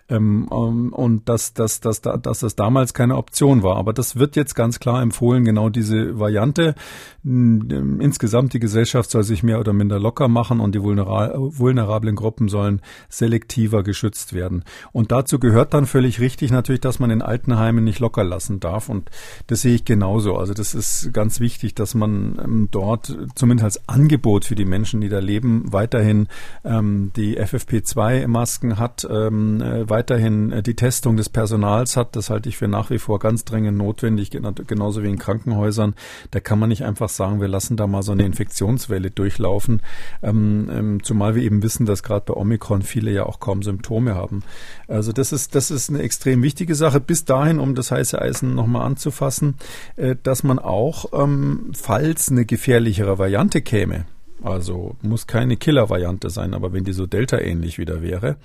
[0.09, 3.77] Ähm, ähm, und dass, dass, dass, dass das damals keine Option war.
[3.77, 6.75] Aber das wird jetzt ganz klar empfohlen, genau diese Variante.
[7.23, 12.81] Insgesamt die Gesellschaft soll sich mehr oder minder locker machen und die vulnerablen Gruppen sollen
[13.09, 14.63] selektiver geschützt werden.
[14.91, 18.89] Und dazu gehört dann völlig richtig natürlich, dass man in Altenheimen nicht locker lassen darf.
[18.89, 19.09] Und
[19.47, 20.37] das sehe ich genauso.
[20.37, 24.99] Also das ist ganz wichtig, dass man ähm, dort zumindest als Angebot für die Menschen,
[24.99, 26.27] die da leben, weiterhin
[26.65, 32.15] ähm, die FFP2-Masken hat, ähm, äh, weiterhin äh, die Testung des Personals hat.
[32.15, 35.93] Das halte ich für nach wie vor ganz dringend notwendig, genauso wie in Krankenhäusern.
[36.31, 39.83] Da kann man nicht einfach sagen, wir lassen da mal so eine Infektionswelle durchlaufen,
[40.23, 44.15] ähm, ähm, zumal wir eben wissen, dass gerade bei Omikron viele ja auch kaum Symptome
[44.15, 44.41] haben.
[44.87, 46.99] Also das ist, das ist eine extrem wichtige Sache.
[46.99, 49.57] Bis dahin, um das heiße Eisen nochmal anzufassen,
[49.95, 54.05] äh, dass man auch, ähm, falls eine gefährlichere Variante käme,
[54.43, 58.37] also muss keine Killer-Variante sein, aber wenn die so Delta-ähnlich wieder wäre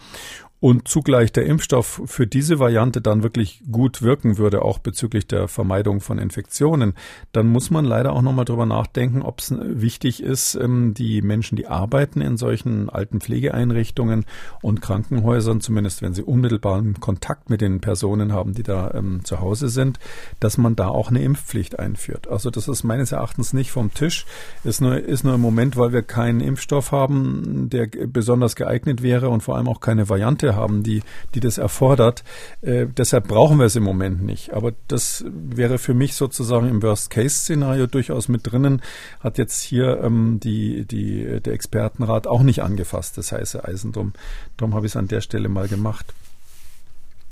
[0.64, 5.46] und zugleich der Impfstoff für diese Variante dann wirklich gut wirken würde, auch bezüglich der
[5.46, 6.94] Vermeidung von Infektionen,
[7.32, 11.56] dann muss man leider auch nochmal drüber nachdenken, ob es wichtig ist, ähm, die Menschen,
[11.56, 14.24] die arbeiten in solchen alten Pflegeeinrichtungen
[14.62, 19.40] und Krankenhäusern, zumindest wenn sie unmittelbaren Kontakt mit den Personen haben, die da ähm, zu
[19.40, 19.98] Hause sind,
[20.40, 22.26] dass man da auch eine Impfpflicht einführt.
[22.28, 24.24] Also das ist meines Erachtens nicht vom Tisch,
[24.64, 29.28] ist nur, ist nur im Moment, weil wir keinen Impfstoff haben, der besonders geeignet wäre
[29.28, 31.02] und vor allem auch keine Variante haben, die,
[31.34, 32.24] die das erfordert.
[32.62, 34.52] Äh, deshalb brauchen wir es im Moment nicht.
[34.52, 38.82] Aber das wäre für mich sozusagen im Worst-Case-Szenario durchaus mit drinnen.
[39.20, 43.92] Hat jetzt hier ähm, die, die, der Expertenrat auch nicht angefasst, das heiße Eisen.
[43.92, 44.12] Drum,
[44.56, 46.14] drum habe ich es an der Stelle mal gemacht.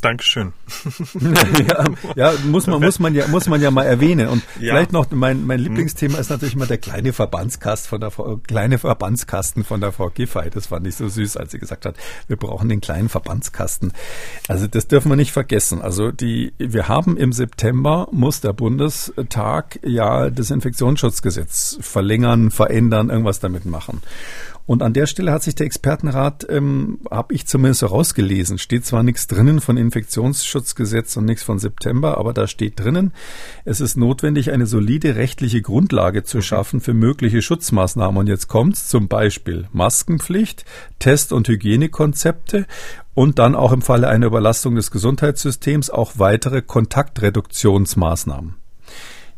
[0.02, 0.52] Dankeschön.
[1.68, 1.84] ja,
[2.16, 4.26] ja, muss man, muss man ja, muss man ja mal erwähnen.
[4.26, 4.74] Und ja.
[4.74, 8.10] vielleicht noch mein, mein Lieblingsthema ist natürlich immer der kleine Verbandskasten von der
[8.46, 10.50] kleine Verbandskasten von der Frau Giffey.
[10.50, 11.94] Das fand ich so süß, als sie gesagt hat,
[12.26, 13.92] wir brauchen den kleinen Verbandskasten.
[14.48, 15.80] Also das dürfen wir nicht vergessen.
[15.80, 23.38] Also die, wir haben im September muss der Bundestag ja das Infektionsschutzgesetz verlängern, verändern, irgendwas
[23.38, 24.02] damit machen.
[24.64, 29.02] Und an der Stelle hat sich der Expertenrat, ähm, habe ich zumindest herausgelesen, steht zwar
[29.02, 33.12] nichts drinnen von Infektionsschutzgesetz und nichts von September, aber da steht drinnen,
[33.64, 38.16] es ist notwendig, eine solide rechtliche Grundlage zu schaffen für mögliche Schutzmaßnahmen.
[38.16, 40.64] Und jetzt kommt's zum Beispiel Maskenpflicht,
[41.00, 42.66] Test- und Hygienekonzepte
[43.14, 48.56] und dann auch im Falle einer Überlastung des Gesundheitssystems auch weitere Kontaktreduktionsmaßnahmen.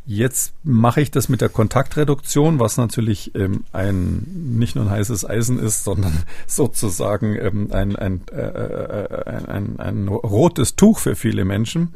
[0.07, 4.27] Jetzt mache ich das mit der Kontaktreduktion, was natürlich ähm, ein
[4.57, 9.79] nicht nur ein heißes Eisen ist, sondern sozusagen ähm, ein, ein, äh, äh ein, ein,
[9.79, 11.93] ein rotes Tuch für viele Menschen.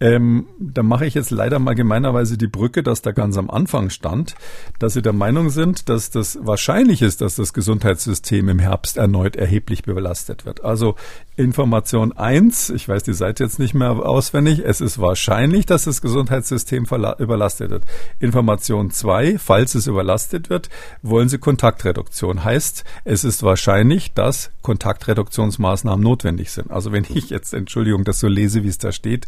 [0.00, 3.90] Ähm, da mache ich jetzt leider mal gemeinerweise die Brücke, dass da ganz am Anfang
[3.90, 4.34] stand,
[4.78, 9.36] dass Sie der Meinung sind, dass das wahrscheinlich ist, dass das Gesundheitssystem im Herbst erneut
[9.36, 10.64] erheblich belastet wird.
[10.64, 10.94] Also
[11.36, 16.00] Information eins, ich weiß die Seite jetzt nicht mehr auswendig, es ist wahrscheinlich, dass das
[16.02, 17.84] Gesundheitssystem überlastet wird.
[18.20, 20.68] Information zwei, falls es überlastet wird,
[21.02, 22.44] wollen Sie Kontaktreduktion.
[22.44, 26.70] Heißt, es ist wahrscheinlich, dass Kontaktreduktionsmaßnahmen notwendig sind.
[26.70, 29.26] Also wenn ich jetzt, Entschuldigung, das so lese, wie es da steht,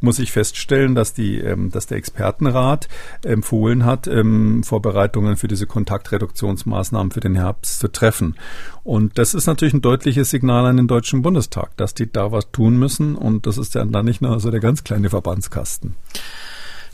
[0.00, 2.88] muss ich feststellen, dass die, ähm, dass der Expertenrat
[3.24, 8.36] empfohlen hat, ähm, Vorbereitungen für diese Kontaktreduktionsmaßnahmen für den Herbst zu treffen.
[8.82, 12.50] Und das ist natürlich ein deutliches Signal an den Deutschen Bundestag, dass die da was
[12.50, 13.14] tun müssen.
[13.14, 15.94] Und das ist ja dann nicht nur so der ganz kleine Verbandskasten.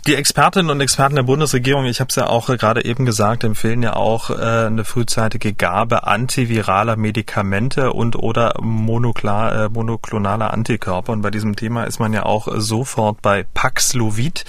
[0.06, 3.82] Die Expertinnen und Experten der Bundesregierung, ich habe es ja auch gerade eben gesagt, empfehlen
[3.82, 11.12] ja auch äh, eine frühzeitige Gabe antiviraler Medikamente und oder monoklar, äh, monoklonaler Antikörper.
[11.12, 14.44] Und bei diesem Thema ist man ja auch sofort bei Paxlovid.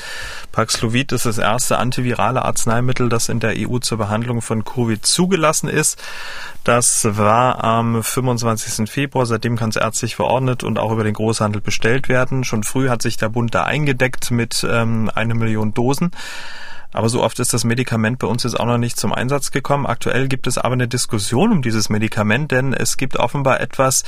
[0.52, 5.70] Paxlovid ist das erste antivirale Arzneimittel, das in der EU zur Behandlung von Covid zugelassen
[5.70, 6.00] ist.
[6.66, 8.92] Das war am 25.
[8.92, 9.26] Februar.
[9.26, 12.44] Seitdem kann es ärztlich verordnet und auch über den Großhandel bestellt werden.
[12.44, 16.12] Schon früh hat sich der Bund da eingedeckt mit ähm, einer Million Dosen.
[16.94, 19.86] Aber so oft ist das Medikament bei uns jetzt auch noch nicht zum Einsatz gekommen.
[19.86, 24.04] Aktuell gibt es aber eine Diskussion um dieses Medikament, denn es gibt offenbar etwas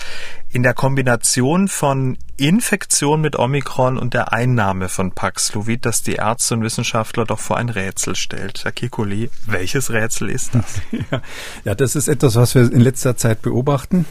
[0.49, 6.55] in der Kombination von Infektion mit Omikron und der Einnahme von Paxlovid, das die Ärzte
[6.55, 8.63] und Wissenschaftler doch vor ein Rätsel stellt.
[8.63, 10.81] Herr Kikoli, welches Rätsel ist das?
[11.65, 14.05] ja, das ist etwas, was wir in letzter Zeit beobachten.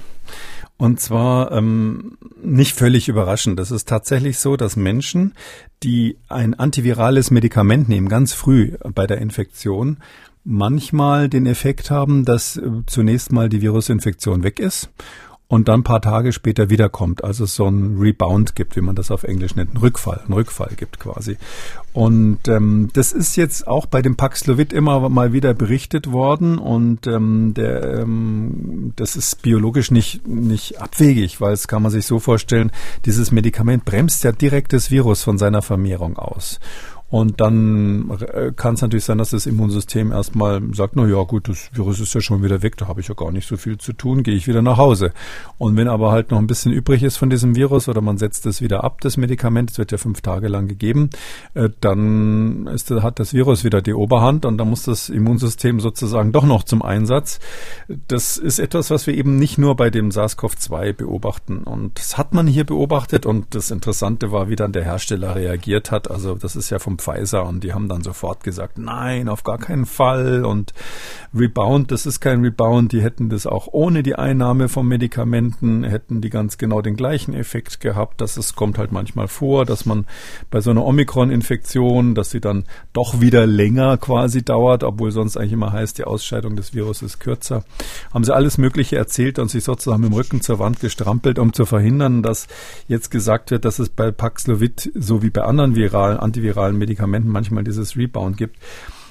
[0.78, 3.58] Und zwar ähm, nicht völlig überraschend.
[3.58, 5.34] Es ist tatsächlich so, dass Menschen,
[5.82, 9.98] die ein antivirales Medikament nehmen, ganz früh bei der Infektion,
[10.44, 14.88] manchmal den Effekt haben, dass äh, zunächst mal die Virusinfektion weg ist
[15.48, 17.24] und dann ein paar Tage später wiederkommt.
[17.24, 20.72] Also so ein Rebound gibt, wie man das auf Englisch nennt, ein Rückfall, ein Rückfall
[20.76, 21.38] gibt quasi.
[21.94, 27.06] Und ähm, das ist jetzt auch bei dem Paxlovid immer mal wieder berichtet worden und
[27.06, 32.18] ähm, der, ähm, das ist biologisch nicht, nicht abwegig, weil es kann man sich so
[32.18, 32.70] vorstellen,
[33.06, 36.60] dieses Medikament bremst ja direkt das Virus von seiner Vermehrung aus.
[37.10, 41.48] Und dann äh, kann es natürlich sein, dass das Immunsystem erstmal sagt, na ja, gut,
[41.48, 43.78] das Virus ist ja schon wieder weg, da habe ich ja gar nicht so viel
[43.78, 45.12] zu tun, gehe ich wieder nach Hause.
[45.56, 48.44] Und wenn aber halt noch ein bisschen übrig ist von diesem Virus oder man setzt
[48.44, 51.08] es wieder ab, das Medikament, es wird ja fünf Tage lang gegeben,
[51.54, 56.32] äh, dann ist, hat das Virus wieder die Oberhand und dann muss das Immunsystem sozusagen
[56.32, 57.40] doch noch zum Einsatz.
[58.08, 61.58] Das ist etwas, was wir eben nicht nur bei dem SARS-CoV-2 beobachten.
[61.58, 65.90] Und das hat man hier beobachtet und das Interessante war, wie dann der Hersteller reagiert
[65.90, 66.10] hat.
[66.10, 69.58] Also das ist ja vom Pfizer und die haben dann sofort gesagt, nein, auf gar
[69.58, 70.74] keinen Fall und
[71.34, 76.20] Rebound, das ist kein Rebound, die hätten das auch ohne die Einnahme von Medikamenten, hätten
[76.20, 80.06] die ganz genau den gleichen Effekt gehabt, dass es kommt halt manchmal vor, dass man
[80.50, 85.52] bei so einer Omikron-Infektion, dass sie dann doch wieder länger quasi dauert, obwohl sonst eigentlich
[85.52, 87.64] immer heißt, die Ausscheidung des Virus ist kürzer.
[88.12, 91.52] Haben sie alles Mögliche erzählt und sich sozusagen mit dem Rücken zur Wand gestrampelt, um
[91.52, 92.48] zu verhindern, dass
[92.88, 97.30] jetzt gesagt wird, dass es bei Paxlovid so wie bei anderen viralen, antiviralen Medikamenten Medikamenten
[97.30, 98.56] manchmal dieses Rebound gibt.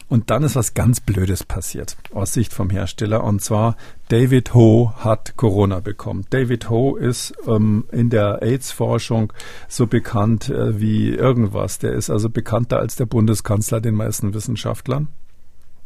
[0.10, 3.26] Und dann ist was ganz Blödes passiert aus Sicht vom Hersteller.
[3.26, 3.76] Und zwar
[4.08, 6.26] David Ho hat Corona bekommen.
[6.30, 9.34] David Ho ist ähm, in der AIDS-Forschung
[9.68, 11.80] so bekannt äh, wie irgendwas.
[11.80, 15.10] Der ist also bekannter als der Bundeskanzler den meisten Wissenschaftlern.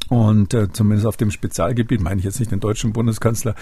[0.10, 3.56] Und äh, zumindest auf dem Spezialgebiet, meine ich jetzt nicht den deutschen Bundeskanzler.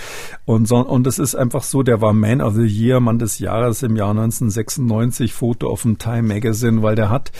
[0.46, 3.40] Und, so, und es ist einfach so, der war Man of the Year, Mann des
[3.40, 7.32] Jahres im Jahr 1996, Foto auf dem Time Magazine, weil der hat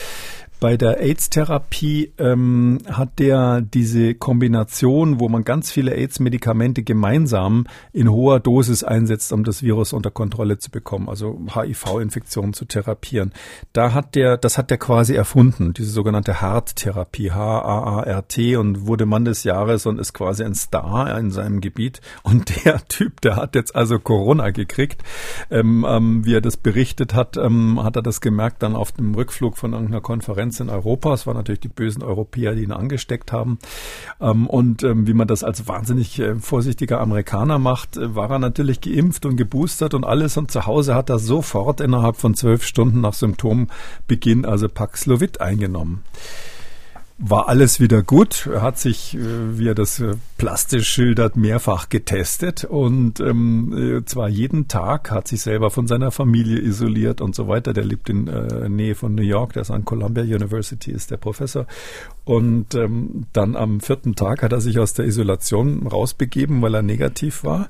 [0.60, 8.12] bei der AIDS-Therapie ähm, hat der diese Kombination, wo man ganz viele AIDS-Medikamente gemeinsam in
[8.12, 13.32] hoher Dosis einsetzt, um das Virus unter Kontrolle zu bekommen, also HIV-Infektionen zu therapieren.
[13.72, 19.26] Da hat der, das hat der quasi erfunden, diese sogenannte HART-Therapie, H-A-A-R-T und wurde Mann
[19.26, 22.02] des Jahres und ist quasi ein Star in seinem Gebiet.
[22.24, 25.04] Und der Typ, der hat jetzt also Corona gekriegt.
[25.50, 29.16] Ähm, ähm, wie er das berichtet hat, ähm, hat er das gemerkt dann auf dem
[29.16, 31.14] Rückflug von irgendeiner Konferenz Konkurrenz in Europa.
[31.14, 33.60] Es waren natürlich die bösen Europäer, die ihn angesteckt haben.
[34.20, 38.40] Ähm, und ähm, wie man das als wahnsinnig äh, vorsichtiger Amerikaner macht, äh, war er
[38.40, 40.38] natürlich geimpft und geboostert und alles.
[40.38, 46.04] Und zu Hause hat er sofort innerhalb von zwölf Stunden nach Symptombeginn also Paxlovid eingenommen
[47.20, 48.50] war alles wieder gut.
[48.60, 49.20] Hat sich, äh,
[49.58, 55.28] wie er das äh, plastisch schildert, mehrfach getestet und ähm, äh, zwar jeden Tag, hat
[55.28, 57.74] sich selber von seiner Familie isoliert und so weiter.
[57.74, 61.18] Der lebt in äh, Nähe von New York, der ist an Columbia University, ist der
[61.18, 61.68] Professor.
[62.24, 66.84] Und ähm, dann am vierten Tag hat er sich aus der Isolation rausbegeben, weil er
[66.84, 67.70] negativ war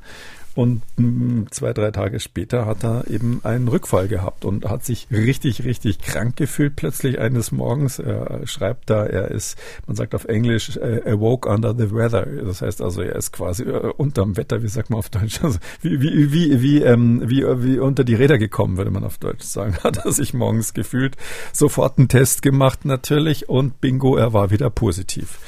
[0.60, 5.07] Und mm, zwei, drei Tage später hat er eben einen Rückfall gehabt und hat sich
[5.10, 7.97] richtig, richtig krank gefühlt plötzlich eines Morgens.
[7.97, 9.57] Er schreibt da, er ist,
[9.88, 12.26] man sagt auf Englisch, äh, awoke under the weather.
[12.26, 15.41] Das heißt also, er ist quasi äh, unterm Wetter, wie sagt man auf Deutsch?
[15.41, 19.18] Also wie, wie, wie, wie, ähm, wie, wie unter die Räder gekommen, würde man auf
[19.18, 19.78] Deutsch sagen.
[19.86, 21.16] Hat er sich morgens gefühlt.
[21.53, 25.39] Sofort einen Test gemacht natürlich und bingo, er war wieder positiv.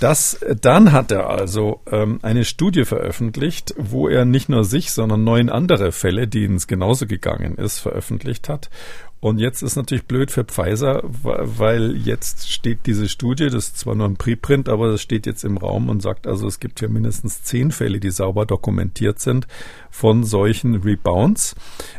[0.00, 5.24] Das, dann hat er also ähm, eine Studie veröffentlicht, wo er nicht nur sich, sondern
[5.24, 8.70] neun andere Fälle, denen es genauso gegangen ist, veröffentlicht hat.
[9.20, 13.94] Und jetzt ist natürlich blöd für Pfizer, weil jetzt steht diese Studie, das ist zwar
[13.94, 16.88] nur ein Preprint, aber das steht jetzt im Raum und sagt also, es gibt hier
[16.88, 19.46] mindestens zehn Fälle, die sauber dokumentiert sind
[19.90, 21.54] von solchen Rebounds.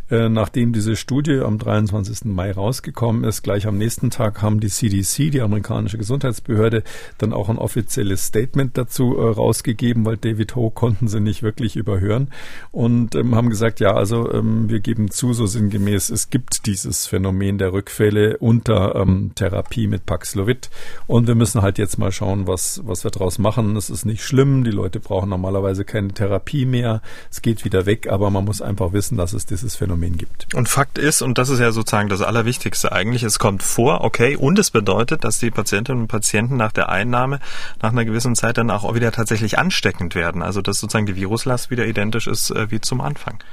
[0.10, 2.26] Äh, nachdem diese Studie am 23.
[2.26, 6.84] Mai rausgekommen ist, gleich am nächsten Tag haben die CDC, die amerikanische Gesundheitsbehörde,
[7.18, 11.78] dann auch ein offizielles Statement dazu äh, rausgegeben, weil David Ho konnten sie nicht wirklich
[11.78, 12.30] überhören
[12.72, 17.08] und ähm, haben gesagt, ja, also ähm, wir geben zu, so sinngemäß, es gibt dieses
[17.08, 20.70] Phänomen der Rückfälle unter ähm, Therapie mit Paxlovid.
[21.08, 23.76] Und wir müssen halt jetzt mal schauen, was, was wir daraus machen.
[23.76, 24.64] Es ist nicht schlimm.
[24.64, 27.02] Die Leute brauchen normalerweise keine Therapie mehr.
[27.30, 30.48] Es geht wieder weg, aber man muss einfach wissen, dass es dieses Phänomen gibt.
[30.54, 34.36] Und Fakt ist, und das ist ja sozusagen das Allerwichtigste eigentlich, es kommt vor, okay,
[34.36, 37.40] und es bedeutet, dass die Patientinnen und Patienten nach der Einnahme
[37.82, 40.42] nach einer gewissen Zeit dann auch wieder tatsächlich ansteckend werden.
[40.42, 43.44] Also dass sozusagen die Viruslast wieder identisch ist äh, wie zum Anfang.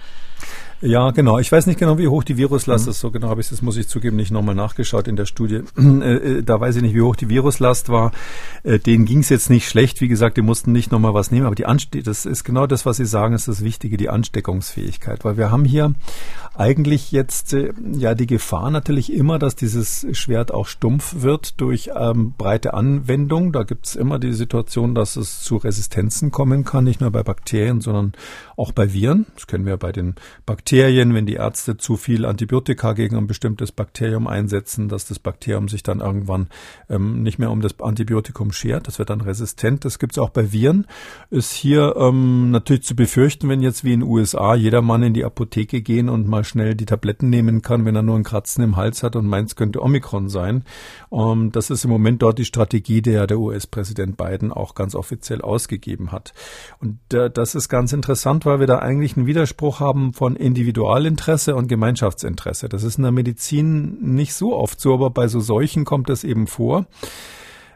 [0.81, 1.39] Ja, genau.
[1.39, 2.91] Ich weiß nicht genau, wie hoch die Viruslast mhm.
[2.91, 3.01] ist.
[3.01, 5.63] So genau habe ich das, muss ich zugeben, nicht nochmal nachgeschaut in der Studie.
[5.99, 8.13] Äh, äh, da weiß ich nicht, wie hoch die Viruslast war.
[8.63, 10.01] Äh, denen ging es jetzt nicht schlecht.
[10.01, 11.47] Wie gesagt, die mussten nicht nochmal was nehmen.
[11.47, 15.25] Aber die Anste das ist genau das, was Sie sagen, ist das Wichtige, die Ansteckungsfähigkeit.
[15.25, 15.95] Weil wir haben hier
[16.55, 17.57] eigentlich jetzt
[17.93, 23.53] ja die Gefahr natürlich immer, dass dieses Schwert auch stumpf wird durch ähm, breite Anwendung.
[23.53, 27.23] Da gibt es immer die Situation, dass es zu Resistenzen kommen kann, nicht nur bei
[27.23, 28.13] Bakterien, sondern
[28.57, 29.27] auch bei Viren.
[29.35, 30.15] Das kennen wir bei den
[30.47, 35.69] Bakterien, wenn die Ärzte zu viel Antibiotika gegen ein bestimmtes Bakterium einsetzen, dass das Bakterium
[35.69, 36.49] sich dann irgendwann
[36.89, 38.87] ähm, nicht mehr um das Antibiotikum schert.
[38.87, 39.85] Das wird dann resistent.
[39.85, 40.87] Das gibt es auch bei Viren.
[41.31, 45.15] Ist hier ähm, natürlich zu befürchten, wenn jetzt wie in den USA jeder Mann in
[45.15, 48.63] die Apotheke gehen und mal schnell die Tabletten nehmen kann, wenn er nur ein Kratzen
[48.63, 50.65] im Hals hat und meint, es könnte Omikron sein.
[51.13, 55.43] Ähm, das ist im Moment dort die Strategie, der der US-Präsident Biden auch ganz offiziell
[55.43, 56.33] ausgegeben hat.
[56.81, 61.55] Und äh, das ist ganz interessant, weil wir da eigentlich einen Widerspruch haben von Individualinteresse
[61.55, 62.69] und Gemeinschaftsinteresse.
[62.69, 66.25] Das ist in der Medizin nicht so oft so, aber bei so Seuchen kommt das
[66.25, 66.87] eben vor.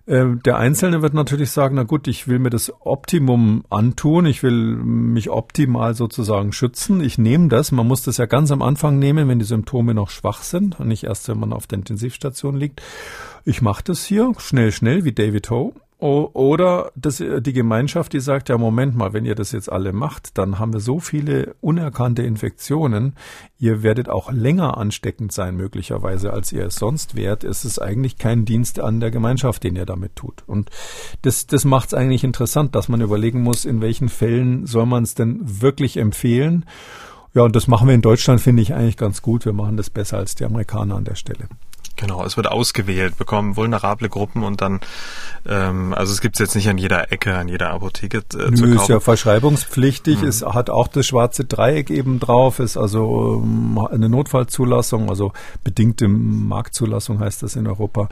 [0.07, 4.43] Ähm, der Einzelne wird natürlich sagen, na gut, ich will mir das Optimum antun, ich
[4.43, 7.01] will mich optimal sozusagen schützen.
[7.03, 7.71] Ich nehme das.
[7.71, 10.89] Man muss das ja ganz am Anfang nehmen, wenn die Symptome noch schwach sind und
[10.89, 12.83] nicht erst, wenn man auf der Intensivstation liegt.
[13.45, 15.73] Ich mache das hier schnell, schnell wie David Ho
[16.03, 19.93] oder das, äh, die Gemeinschaft, die sagt, ja, Moment mal, wenn ihr das jetzt alle
[19.93, 23.15] macht, dann haben wir so viele unerkannte Infektionen.
[23.59, 27.45] Ihr werdet auch länger ansteckend sein, möglicherweise, als ihr es sonst wärt.
[27.45, 30.43] Es ist eigentlich kein Dienst an der Gemeinschaft, den ihr damit tut.
[30.49, 30.71] Und
[31.23, 35.05] das, das macht es eigentlich interessant, dass man überlegen muss, in welchen Fällen soll man
[35.05, 36.65] es denn wirklich empfehlen.
[37.35, 39.45] Ja, und das machen wir in Deutschland, finde ich eigentlich ganz gut.
[39.47, 41.49] Wir machen das besser als die Amerikaner an der Stelle.
[41.97, 44.81] Genau, es wird ausgewählt, bekommen vulnerable Gruppen und dann,
[45.47, 48.57] ähm, also es gibt es jetzt nicht an jeder Ecke, an jeder Apotheke äh, Nö,
[48.57, 48.77] zu kaufen.
[48.77, 50.29] ist ja verschreibungspflichtig, mhm.
[50.29, 56.09] es hat auch das schwarze Dreieck eben drauf, ist also ähm, eine Notfallzulassung, also bedingte
[56.09, 58.09] Marktzulassung heißt das in Europa.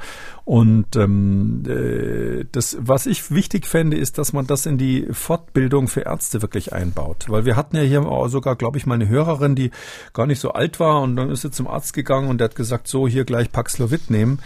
[0.51, 5.87] Und ähm, äh, das, was ich wichtig fände, ist, dass man das in die Fortbildung
[5.87, 7.27] für Ärzte wirklich einbaut.
[7.29, 9.71] Weil wir hatten ja hier sogar, glaube ich, mal eine Hörerin, die
[10.13, 12.57] gar nicht so alt war und dann ist sie zum Arzt gegangen und der hat
[12.57, 14.41] gesagt, so hier gleich Paxlovid nehmen.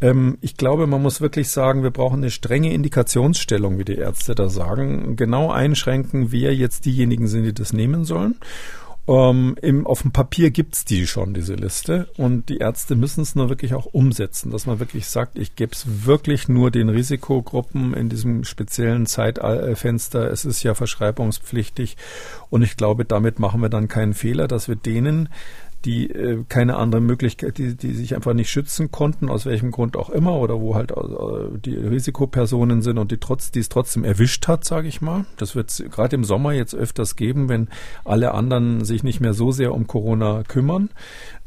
[0.00, 4.34] Ähm, ich glaube, man muss wirklich sagen, wir brauchen eine strenge Indikationsstellung, wie die Ärzte
[4.34, 5.14] da sagen.
[5.16, 8.36] Genau einschränken, wer jetzt diejenigen sind, die das nehmen sollen.
[9.10, 12.08] Ähm, im, auf dem Papier gibt's die schon, diese Liste.
[12.16, 15.72] Und die Ärzte müssen es nur wirklich auch umsetzen, dass man wirklich sagt, ich gebe
[15.72, 20.30] es wirklich nur den Risikogruppen in diesem speziellen Zeitfenster.
[20.30, 21.96] Es ist ja verschreibungspflichtig.
[22.50, 25.28] Und ich glaube, damit machen wir dann keinen Fehler, dass wir denen
[25.84, 29.96] die äh, keine andere Möglichkeit, die, die sich einfach nicht schützen konnten, aus welchem Grund
[29.96, 34.04] auch immer, oder wo halt äh, die Risikopersonen sind und die trotz, die es trotzdem
[34.04, 35.24] erwischt hat, sage ich mal.
[35.36, 37.68] Das wird es gerade im Sommer jetzt öfters geben, wenn
[38.04, 40.90] alle anderen sich nicht mehr so sehr um Corona kümmern.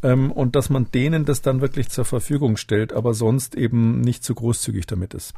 [0.04, 4.24] Ähm, und dass man denen das dann wirklich zur Verfügung stellt, aber sonst eben nicht
[4.24, 5.34] zu großzügig damit ist.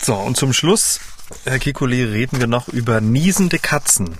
[0.00, 1.00] So, und zum Schluss,
[1.44, 4.16] Herr Kikuli, reden wir noch über niesende Katzen.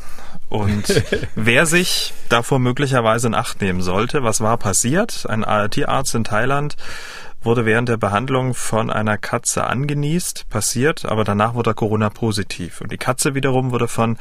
[0.49, 1.03] Und
[1.35, 5.27] wer sich davor möglicherweise in Acht nehmen sollte, was war passiert?
[5.29, 6.77] Ein Tierarzt in Thailand
[7.43, 12.81] wurde während der Behandlung von einer Katze angenießt, passiert, aber danach wurde er Corona-positiv.
[12.81, 14.19] Und die Katze wiederum wurde von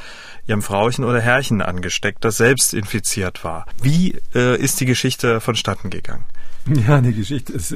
[0.47, 3.65] ihrem Frauchen oder Herrchen angesteckt, das selbst infiziert war.
[3.81, 6.25] Wie äh, ist die Geschichte vonstatten gegangen?
[6.87, 7.75] Ja, die Geschichte ist,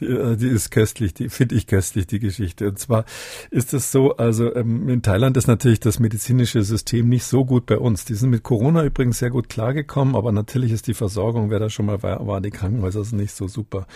[0.00, 2.68] die, äh, die ist köstlich, die finde ich köstlich, die Geschichte.
[2.68, 3.04] Und zwar
[3.50, 7.66] ist es so, also ähm, in Thailand ist natürlich das medizinische System nicht so gut
[7.66, 8.04] bei uns.
[8.04, 11.70] Die sind mit Corona übrigens sehr gut klargekommen, aber natürlich ist die Versorgung, wer da
[11.70, 13.86] schon mal war, war die Krankenhäuser sind nicht so super.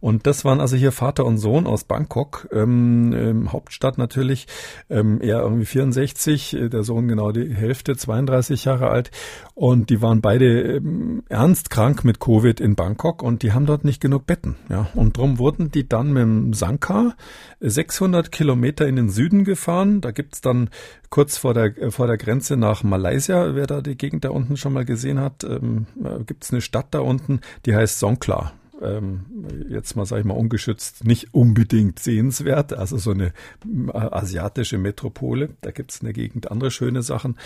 [0.00, 4.46] Und das waren also hier Vater und Sohn aus Bangkok, ähm, ähm, Hauptstadt natürlich,
[4.88, 9.10] ähm, er irgendwie 64, äh, der Sohn genau die Hälfte, 32 Jahre alt.
[9.54, 13.79] Und die waren beide ähm, ernst krank mit Covid in Bangkok und die haben dort
[13.84, 14.56] nicht genug Betten.
[14.68, 14.88] Ja.
[14.94, 17.14] Und drum wurden die dann mit dem Sanka
[17.60, 20.00] 600 Kilometer in den Süden gefahren.
[20.00, 20.70] Da gibt's dann
[21.10, 24.56] kurz vor der, äh, vor der Grenze nach Malaysia, wer da die Gegend da unten
[24.56, 28.52] schon mal gesehen hat, ähm, äh, gibt's eine Stadt da unten, die heißt Songkla
[28.82, 29.20] ähm,
[29.68, 32.72] jetzt mal sage ich mal ungeschützt nicht unbedingt sehenswert.
[32.72, 35.50] Also so eine äh, asiatische Metropole.
[35.60, 37.36] Da gibt es in der Gegend andere schöne Sachen.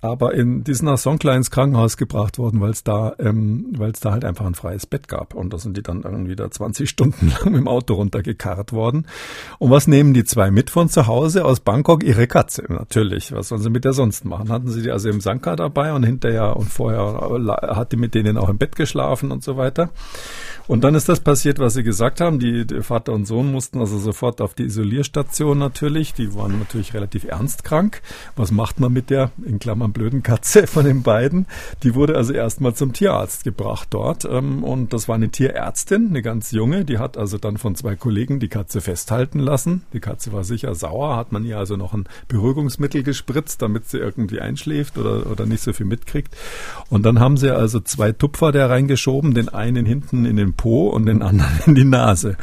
[0.00, 4.12] Aber in, die sind nach Songkla ins Krankenhaus gebracht worden, weil es da, ähm, da
[4.12, 5.34] halt einfach ein freies Bett gab.
[5.34, 9.06] Und da sind die dann irgendwie da 20 Stunden lang im Auto runtergekarrt worden.
[9.58, 12.02] Und was nehmen die zwei mit von zu Hause aus Bangkok?
[12.02, 13.32] Ihre Katze, natürlich.
[13.32, 14.50] Was sollen sie mit der sonst machen?
[14.50, 17.20] Hatten sie die also im Sanka dabei und hinterher und vorher
[17.62, 19.90] hat die mit denen auch im Bett geschlafen und so weiter.
[20.70, 22.38] Und dann ist das passiert, was Sie gesagt haben.
[22.38, 26.14] Die, die, Vater und Sohn mussten also sofort auf die Isolierstation natürlich.
[26.14, 28.02] Die waren natürlich relativ ernst krank.
[28.36, 31.46] Was macht man mit der, in Klammern, blöden Katze von den beiden?
[31.82, 34.24] Die wurde also erstmal zum Tierarzt gebracht dort.
[34.24, 36.84] Ähm, und das war eine Tierärztin, eine ganz junge.
[36.84, 39.82] Die hat also dann von zwei Kollegen die Katze festhalten lassen.
[39.92, 43.98] Die Katze war sicher sauer, hat man ihr also noch ein Beruhigungsmittel gespritzt, damit sie
[43.98, 46.36] irgendwie einschläft oder, oder nicht so viel mitkriegt.
[46.90, 50.88] Und dann haben sie also zwei Tupfer da reingeschoben, den einen hinten in den Po
[50.88, 52.36] und den anderen in die Nase.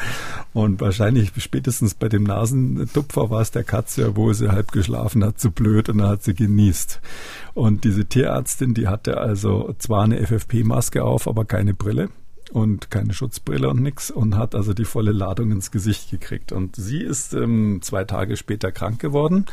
[0.51, 5.39] Und wahrscheinlich spätestens bei dem Nasentupfer war es der Katze, wo sie halb geschlafen hat,
[5.39, 6.99] zu blöd und dann hat sie genießt.
[7.53, 12.09] Und diese Tierärztin, die hatte also zwar eine FFP-Maske auf, aber keine Brille
[12.51, 16.51] und keine Schutzbrille und nix und hat also die volle Ladung ins Gesicht gekriegt.
[16.51, 19.45] Und sie ist ähm, zwei Tage später krank geworden.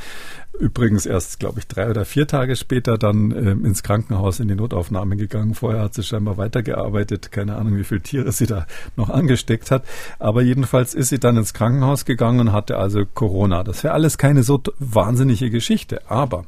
[0.59, 4.55] Übrigens erst, glaube ich, drei oder vier Tage später dann ähm, ins Krankenhaus in die
[4.55, 5.55] Notaufnahme gegangen.
[5.55, 7.32] Vorher hat sie scheinbar weitergearbeitet.
[7.32, 9.84] Keine Ahnung, wie viele Tiere sie da noch angesteckt hat.
[10.20, 13.64] Aber jedenfalls ist sie dann ins Krankenhaus gegangen und hatte also Corona.
[13.64, 16.09] Das wäre alles keine so wahnsinnige Geschichte.
[16.09, 16.44] Aber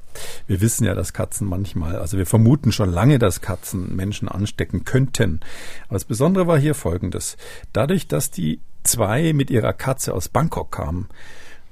[0.47, 4.85] wir wissen ja, dass Katzen manchmal, also wir vermuten schon lange, dass Katzen Menschen anstecken
[4.85, 5.41] könnten.
[5.89, 7.37] Aber das Besondere war hier Folgendes.
[7.73, 11.09] Dadurch, dass die zwei mit ihrer Katze aus Bangkok kamen,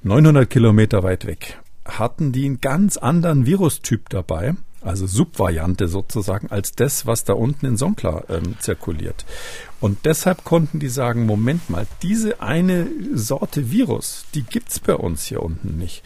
[0.03, 6.73] 900 Kilometer weit weg, hatten die einen ganz anderen Virustyp dabei, also Subvariante sozusagen, als
[6.73, 9.25] das, was da unten in Sonkla ähm, zirkuliert.
[9.81, 15.27] Und deshalb konnten die sagen, Moment mal, diese eine Sorte Virus, die gibt's bei uns
[15.27, 16.03] hier unten nicht.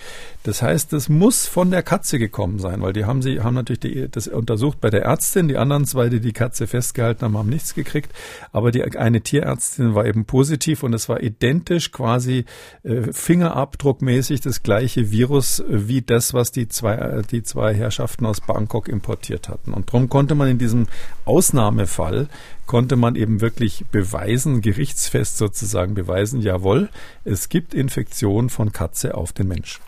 [0.49, 3.81] Das heißt, das muss von der Katze gekommen sein, weil die haben sie haben natürlich
[3.81, 7.49] die, das untersucht bei der Ärztin, die anderen zwei, die die Katze festgehalten haben, haben
[7.51, 8.13] nichts gekriegt,
[8.51, 12.47] aber die eine Tierärztin war eben positiv und es war identisch quasi
[12.83, 18.25] äh, Fingerabdruckmäßig das gleiche Virus äh, wie das, was die zwei äh, die zwei Herrschaften
[18.25, 19.75] aus Bangkok importiert hatten.
[19.75, 20.87] Und darum konnte man in diesem
[21.27, 22.29] Ausnahmefall
[22.69, 26.91] konnte man eben wirklich beweisen, gerichtsfest sozusagen beweisen, jawohl,
[27.25, 29.81] es gibt Infektion von Katze auf den Mensch.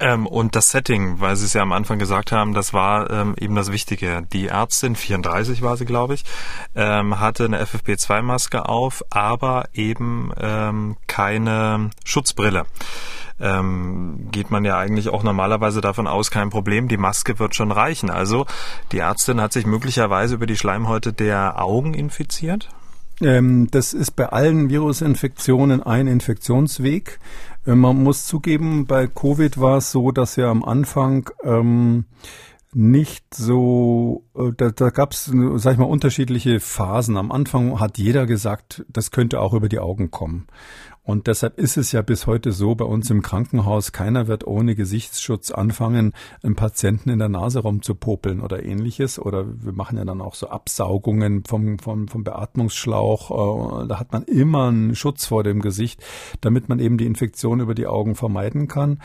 [0.00, 3.34] Ähm, und das Setting, weil Sie es ja am Anfang gesagt haben, das war ähm,
[3.38, 4.26] eben das Wichtige.
[4.32, 6.24] Die Ärztin, 34 war sie, glaube ich,
[6.74, 12.64] ähm, hatte eine FFP2-Maske auf, aber eben ähm, keine Schutzbrille
[13.40, 17.72] ähm, geht man ja eigentlich auch normalerweise davon aus, kein Problem, die Maske wird schon
[17.72, 18.10] reichen.
[18.10, 18.46] Also
[18.92, 22.68] die Ärztin hat sich möglicherweise über die Schleimhäute der Augen infiziert?
[23.22, 27.18] Ähm, das ist bei allen Virusinfektionen ein Infektionsweg.
[27.66, 32.04] Äh, man muss zugeben, bei Covid war es so, dass ja am Anfang ähm,
[32.72, 35.24] nicht so, äh, da, da gab es,
[35.56, 37.16] sag ich mal, unterschiedliche Phasen.
[37.16, 40.46] Am Anfang hat jeder gesagt, das könnte auch über die Augen kommen.
[41.02, 44.74] Und deshalb ist es ja bis heute so bei uns im Krankenhaus, keiner wird ohne
[44.74, 49.18] Gesichtsschutz anfangen, einen Patienten in der Nase rumzupopeln oder ähnliches.
[49.18, 53.82] Oder wir machen ja dann auch so Absaugungen vom, vom, vom Beatmungsschlauch.
[53.82, 56.04] Äh, da hat man immer einen Schutz vor dem Gesicht,
[56.42, 58.98] damit man eben die Infektion über die Augen vermeiden kann.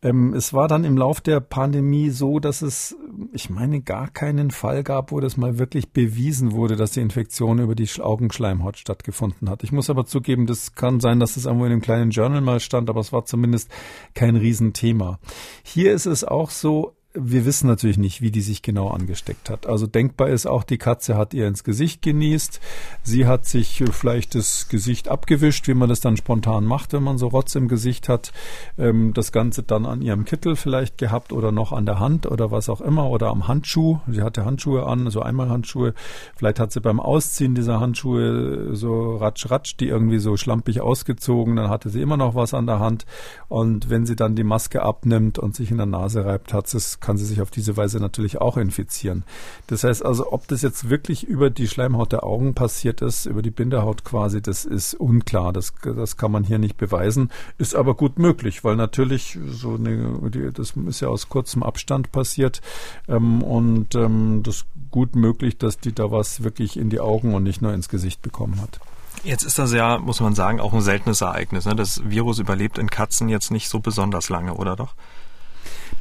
[0.00, 2.96] Ähm, es war dann im Lauf der Pandemie so, dass es,
[3.32, 7.58] ich meine, gar keinen Fall gab, wo das mal wirklich bewiesen wurde, dass die Infektion
[7.58, 9.64] über die Augenschleimhaut stattgefunden hat.
[9.64, 12.60] Ich muss aber zugeben, das kann sein, dass es irgendwo in einem kleinen Journal mal
[12.60, 13.70] stand, aber es war zumindest
[14.14, 15.18] kein Riesenthema.
[15.64, 19.66] Hier ist es auch so, wir wissen natürlich nicht, wie die sich genau angesteckt hat.
[19.66, 22.60] Also denkbar ist auch, die Katze hat ihr ins Gesicht genießt.
[23.02, 27.18] Sie hat sich vielleicht das Gesicht abgewischt, wie man das dann spontan macht, wenn man
[27.18, 28.32] so Rotz im Gesicht hat.
[28.78, 32.50] Ähm, das Ganze dann an ihrem Kittel vielleicht gehabt oder noch an der Hand oder
[32.50, 33.98] was auch immer oder am Handschuh.
[34.06, 35.94] Sie hatte Handschuhe an, so Einmalhandschuhe.
[36.36, 41.56] Vielleicht hat sie beim Ausziehen dieser Handschuhe so ratsch ratsch, die irgendwie so schlampig ausgezogen.
[41.56, 43.06] Dann hatte sie immer noch was an der Hand.
[43.48, 47.00] Und wenn sie dann die Maske abnimmt und sich in der Nase reibt, hat es,
[47.08, 49.24] kann sie sich auf diese Weise natürlich auch infizieren.
[49.66, 53.40] Das heißt also, ob das jetzt wirklich über die Schleimhaut der Augen passiert ist, über
[53.40, 55.54] die Bindehaut quasi, das ist unklar.
[55.54, 60.52] Das, das kann man hier nicht beweisen, ist aber gut möglich, weil natürlich so eine,
[60.52, 62.60] das ist ja aus kurzem Abstand passiert
[63.08, 67.42] ähm, und ähm, das gut möglich, dass die da was wirklich in die Augen und
[67.42, 68.80] nicht nur ins Gesicht bekommen hat.
[69.24, 71.64] Jetzt ist das ja, muss man sagen, auch ein seltenes Ereignis.
[71.64, 71.74] Ne?
[71.74, 74.92] Das Virus überlebt in Katzen jetzt nicht so besonders lange, oder doch?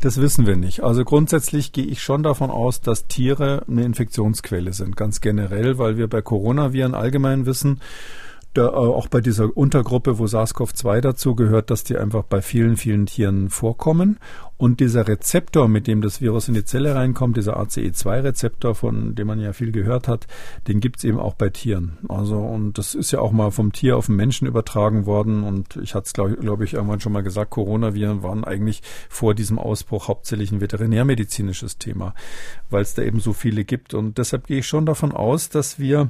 [0.01, 0.83] Das wissen wir nicht.
[0.83, 5.97] Also grundsätzlich gehe ich schon davon aus, dass Tiere eine Infektionsquelle sind, ganz generell, weil
[5.97, 7.81] wir bei Coronaviren allgemein wissen,
[8.57, 12.77] da, äh, auch bei dieser Untergruppe, wo SARS-CoV-2 dazu gehört, dass die einfach bei vielen,
[12.77, 14.17] vielen Tieren vorkommen.
[14.57, 19.27] Und dieser Rezeptor, mit dem das Virus in die Zelle reinkommt, dieser ACE2-Rezeptor, von dem
[19.27, 20.25] man ja viel gehört hat,
[20.67, 21.99] den gibt's eben auch bei Tieren.
[22.09, 25.43] Also, und das ist ja auch mal vom Tier auf den Menschen übertragen worden.
[25.43, 29.35] Und ich hatte es, glaube glaub ich, irgendwann schon mal gesagt, Coronaviren waren eigentlich vor
[29.35, 32.15] diesem Ausbruch hauptsächlich ein veterinärmedizinisches Thema,
[32.71, 33.93] weil es da eben so viele gibt.
[33.93, 36.09] Und deshalb gehe ich schon davon aus, dass wir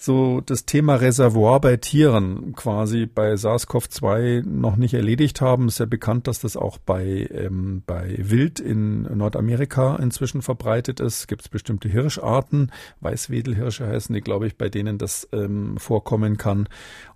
[0.00, 5.66] so das Thema Reservoir bei Tieren quasi bei SARS-CoV-2 noch nicht erledigt haben.
[5.66, 11.26] Ist ja bekannt, dass das auch bei, ähm, bei Wild in Nordamerika inzwischen verbreitet ist.
[11.26, 12.70] Gibt es bestimmte Hirscharten,
[13.00, 16.68] Weißwedelhirsche heißen die, glaube ich, bei denen das ähm, vorkommen kann.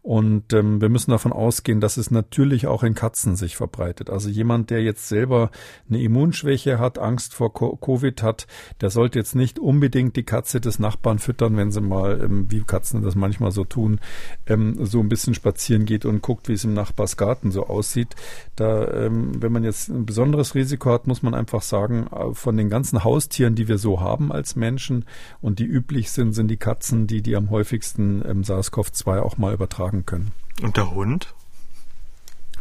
[0.02, 4.10] Und ähm, wir müssen davon ausgehen, dass es natürlich auch in Katzen sich verbreitet.
[4.10, 5.52] Also jemand, der jetzt selber
[5.88, 8.48] eine Immunschwäche hat, Angst vor Covid hat,
[8.80, 12.62] der sollte jetzt nicht unbedingt die Katze des Nachbarn füttern, wenn sie mal, ähm, wie
[12.62, 14.00] Katzen das manchmal so tun,
[14.48, 18.16] ähm, so ein bisschen spazieren geht und guckt, wie es im Nachbarsgarten so aussieht.
[18.56, 22.56] Da, ähm, wenn man jetzt ein besonderes Risiko hat, muss man einfach sagen, äh, von
[22.56, 25.04] den ganzen Haustieren, die wir so haben als Menschen
[25.40, 29.54] und die üblich sind, sind die Katzen, die die am häufigsten ähm, SARS-CoV-2 auch mal
[29.54, 30.32] übertragen tragen können.
[30.62, 31.34] Und der Hund?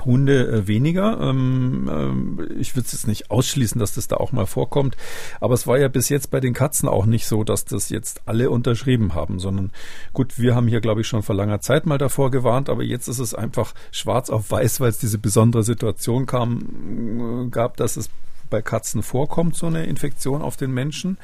[0.03, 1.19] Hunde äh, weniger.
[1.21, 4.97] Ähm, ähm, ich würde es jetzt nicht ausschließen, dass das da auch mal vorkommt.
[5.39, 8.21] Aber es war ja bis jetzt bei den Katzen auch nicht so, dass das jetzt
[8.25, 9.71] alle unterschrieben haben, sondern
[10.13, 13.07] gut, wir haben hier, glaube ich, schon vor langer Zeit mal davor gewarnt, aber jetzt
[13.09, 17.95] ist es einfach schwarz auf weiß, weil es diese besondere Situation kam, äh, gab, dass
[17.95, 18.09] es
[18.49, 21.17] bei Katzen vorkommt, so eine Infektion auf den Menschen.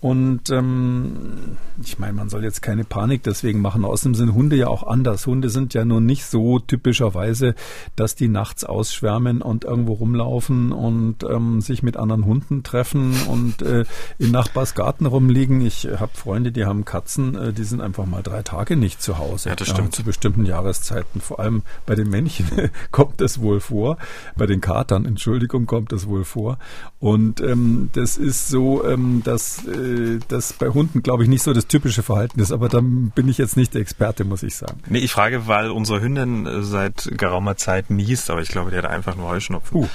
[0.00, 3.84] Und ähm, ich meine, man soll jetzt keine Panik deswegen machen.
[3.84, 5.26] Außerdem sind Hunde ja auch anders.
[5.26, 7.56] Hunde sind ja nun nicht so typischerweise,
[7.96, 13.62] dass die nachts ausschwärmen und irgendwo rumlaufen und ähm, sich mit anderen Hunden treffen und
[13.62, 13.86] äh,
[14.18, 15.60] in Nachbarsgarten rumliegen.
[15.62, 19.18] Ich habe Freunde, die haben Katzen, äh, die sind einfach mal drei Tage nicht zu
[19.18, 19.48] Hause.
[19.48, 19.88] Ja, das stimmt.
[19.88, 21.20] Ja, zu bestimmten Jahreszeiten.
[21.20, 22.46] Vor allem bei den Männchen
[22.92, 23.98] kommt das wohl vor.
[24.36, 26.58] Bei den Katern, Entschuldigung, kommt das wohl vor.
[27.00, 29.87] Und ähm, das ist so, ähm, dass äh,
[30.28, 32.52] das bei Hunden, glaube ich, nicht so das typische Verhalten ist.
[32.52, 34.80] Aber da bin ich jetzt nicht der Experte, muss ich sagen.
[34.88, 38.76] Nee, ich frage, weil unsere Hündin äh, seit geraumer Zeit niest, aber ich glaube, die
[38.76, 39.82] hat einfach nur Heuschnupfen.
[39.82, 39.88] Uh.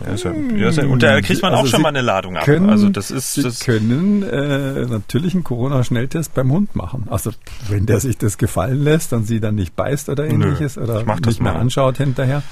[0.00, 2.00] Ja, ist ja, ist ja, und da kriegt man also auch schon Sie mal eine
[2.00, 2.44] Ladung ab.
[2.44, 7.06] Können, also das ist Sie das können äh, natürlich einen Corona-Schnelltest beim Hund machen.
[7.10, 7.30] Also
[7.68, 11.04] wenn der sich das gefallen lässt und sie dann nicht beißt oder ähnliches Nö, oder
[11.26, 12.42] nicht mehr anschaut hinterher,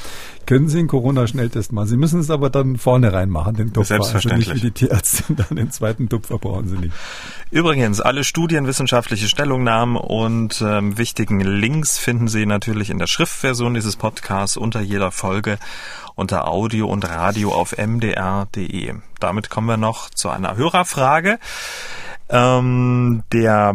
[0.47, 1.87] können Sie einen Corona-Schnelltest machen.
[1.87, 3.95] Sie müssen es aber dann vorne reinmachen, den Tupfer.
[3.95, 4.49] Selbstverständlich.
[4.49, 6.93] Also nicht wie die Tierärztin, dann den zweiten Tupfer brauchen Sie nicht.
[7.51, 13.75] Übrigens, alle Studien, wissenschaftliche Stellungnahmen und ähm, wichtigen Links finden Sie natürlich in der Schriftversion
[13.75, 15.59] dieses Podcasts unter jeder Folge
[16.15, 18.95] unter Audio und Radio auf mdr.de.
[19.19, 21.39] Damit kommen wir noch zu einer Hörerfrage.
[22.29, 23.75] Ähm, der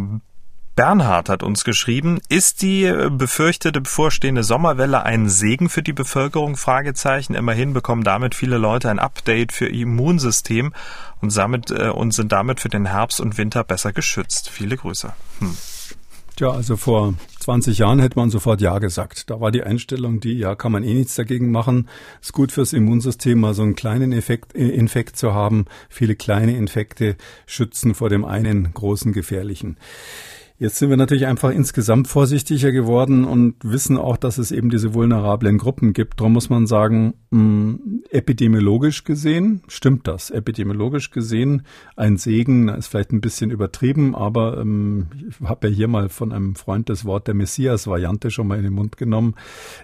[0.76, 6.58] Bernhard hat uns geschrieben, ist die befürchtete bevorstehende Sommerwelle ein Segen für die Bevölkerung?
[6.58, 7.34] Fragezeichen.
[7.34, 10.74] Immerhin bekommen damit viele Leute ein Update für ihr Immunsystem
[11.22, 14.50] und, damit, äh, und sind damit für den Herbst und Winter besser geschützt.
[14.50, 15.14] Viele Grüße.
[15.40, 15.56] Hm.
[16.36, 19.30] Tja, also vor 20 Jahren hätte man sofort Ja gesagt.
[19.30, 21.88] Da war die Einstellung, die, ja, kann man eh nichts dagegen machen.
[22.22, 25.64] Ist gut fürs Immunsystem, mal so einen kleinen Effekt, äh, Infekt zu haben.
[25.88, 27.16] Viele kleine Infekte
[27.46, 29.78] schützen vor dem einen großen gefährlichen.
[30.58, 34.94] Jetzt sind wir natürlich einfach insgesamt vorsichtiger geworden und wissen auch, dass es eben diese
[34.94, 36.22] vulnerablen Gruppen gibt.
[36.22, 40.30] Darum muss man sagen, mh, hm, epidemiologisch gesehen stimmt das.
[40.30, 41.64] Epidemiologisch gesehen
[41.98, 46.32] ein Segen, ist vielleicht ein bisschen übertrieben, aber ähm, ich habe ja hier mal von
[46.32, 49.36] einem Freund das Wort der Messias-Variante schon mal in den Mund genommen.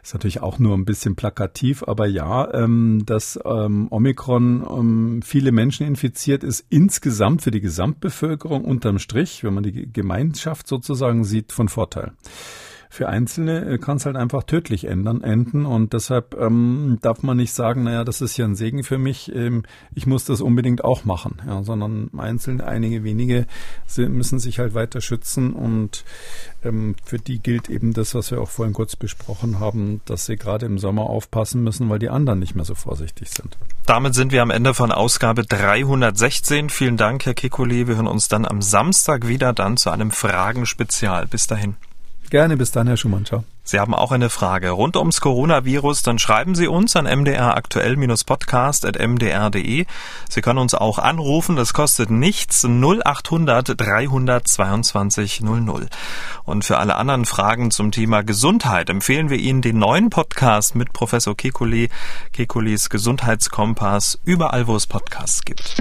[0.02, 5.52] Ist natürlich auch nur ein bisschen plakativ, aber ja, ähm, dass ähm, Omikron ähm, viele
[5.52, 11.24] Menschen infiziert, ist insgesamt für die Gesamtbevölkerung unterm Strich, wenn man die Gemeinschaft Kraft sozusagen
[11.24, 12.12] sieht, von Vorteil.
[12.94, 17.38] Für Einzelne äh, kann es halt einfach tödlich ändern, enden und deshalb ähm, darf man
[17.38, 19.64] nicht sagen, naja, das ist ja ein Segen für mich, ähm,
[19.96, 23.48] ich muss das unbedingt auch machen, ja, sondern einzelne, einige wenige
[23.96, 26.04] müssen sich halt weiter schützen und
[26.66, 30.36] ähm, für die gilt eben das, was wir auch vorhin kurz besprochen haben, dass sie
[30.36, 33.58] gerade im Sommer aufpassen müssen, weil die anderen nicht mehr so vorsichtig sind.
[33.86, 36.70] Damit sind wir am Ende von Ausgabe 316.
[36.70, 37.88] Vielen Dank, Herr Kekulé.
[37.88, 41.26] Wir hören uns dann am Samstag wieder dann zu einem Fragenspezial.
[41.28, 41.78] Bis dahin.
[42.32, 43.26] Gerne, bis dann, Herr Schumann.
[43.26, 43.44] Ciao.
[43.64, 49.86] Sie haben auch eine Frage rund ums Coronavirus, dann schreiben Sie uns an mdraktuell-podcast.mdr.de.
[50.30, 55.90] Sie können uns auch anrufen, das kostet nichts, 0800 322 00.
[56.46, 60.94] Und für alle anderen Fragen zum Thema Gesundheit empfehlen wir Ihnen den neuen Podcast mit
[60.94, 61.90] Professor Kekulé,
[62.32, 65.76] Kekulis Gesundheitskompass, überall wo es Podcasts gibt.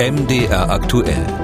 [0.00, 1.43] MDR aktuell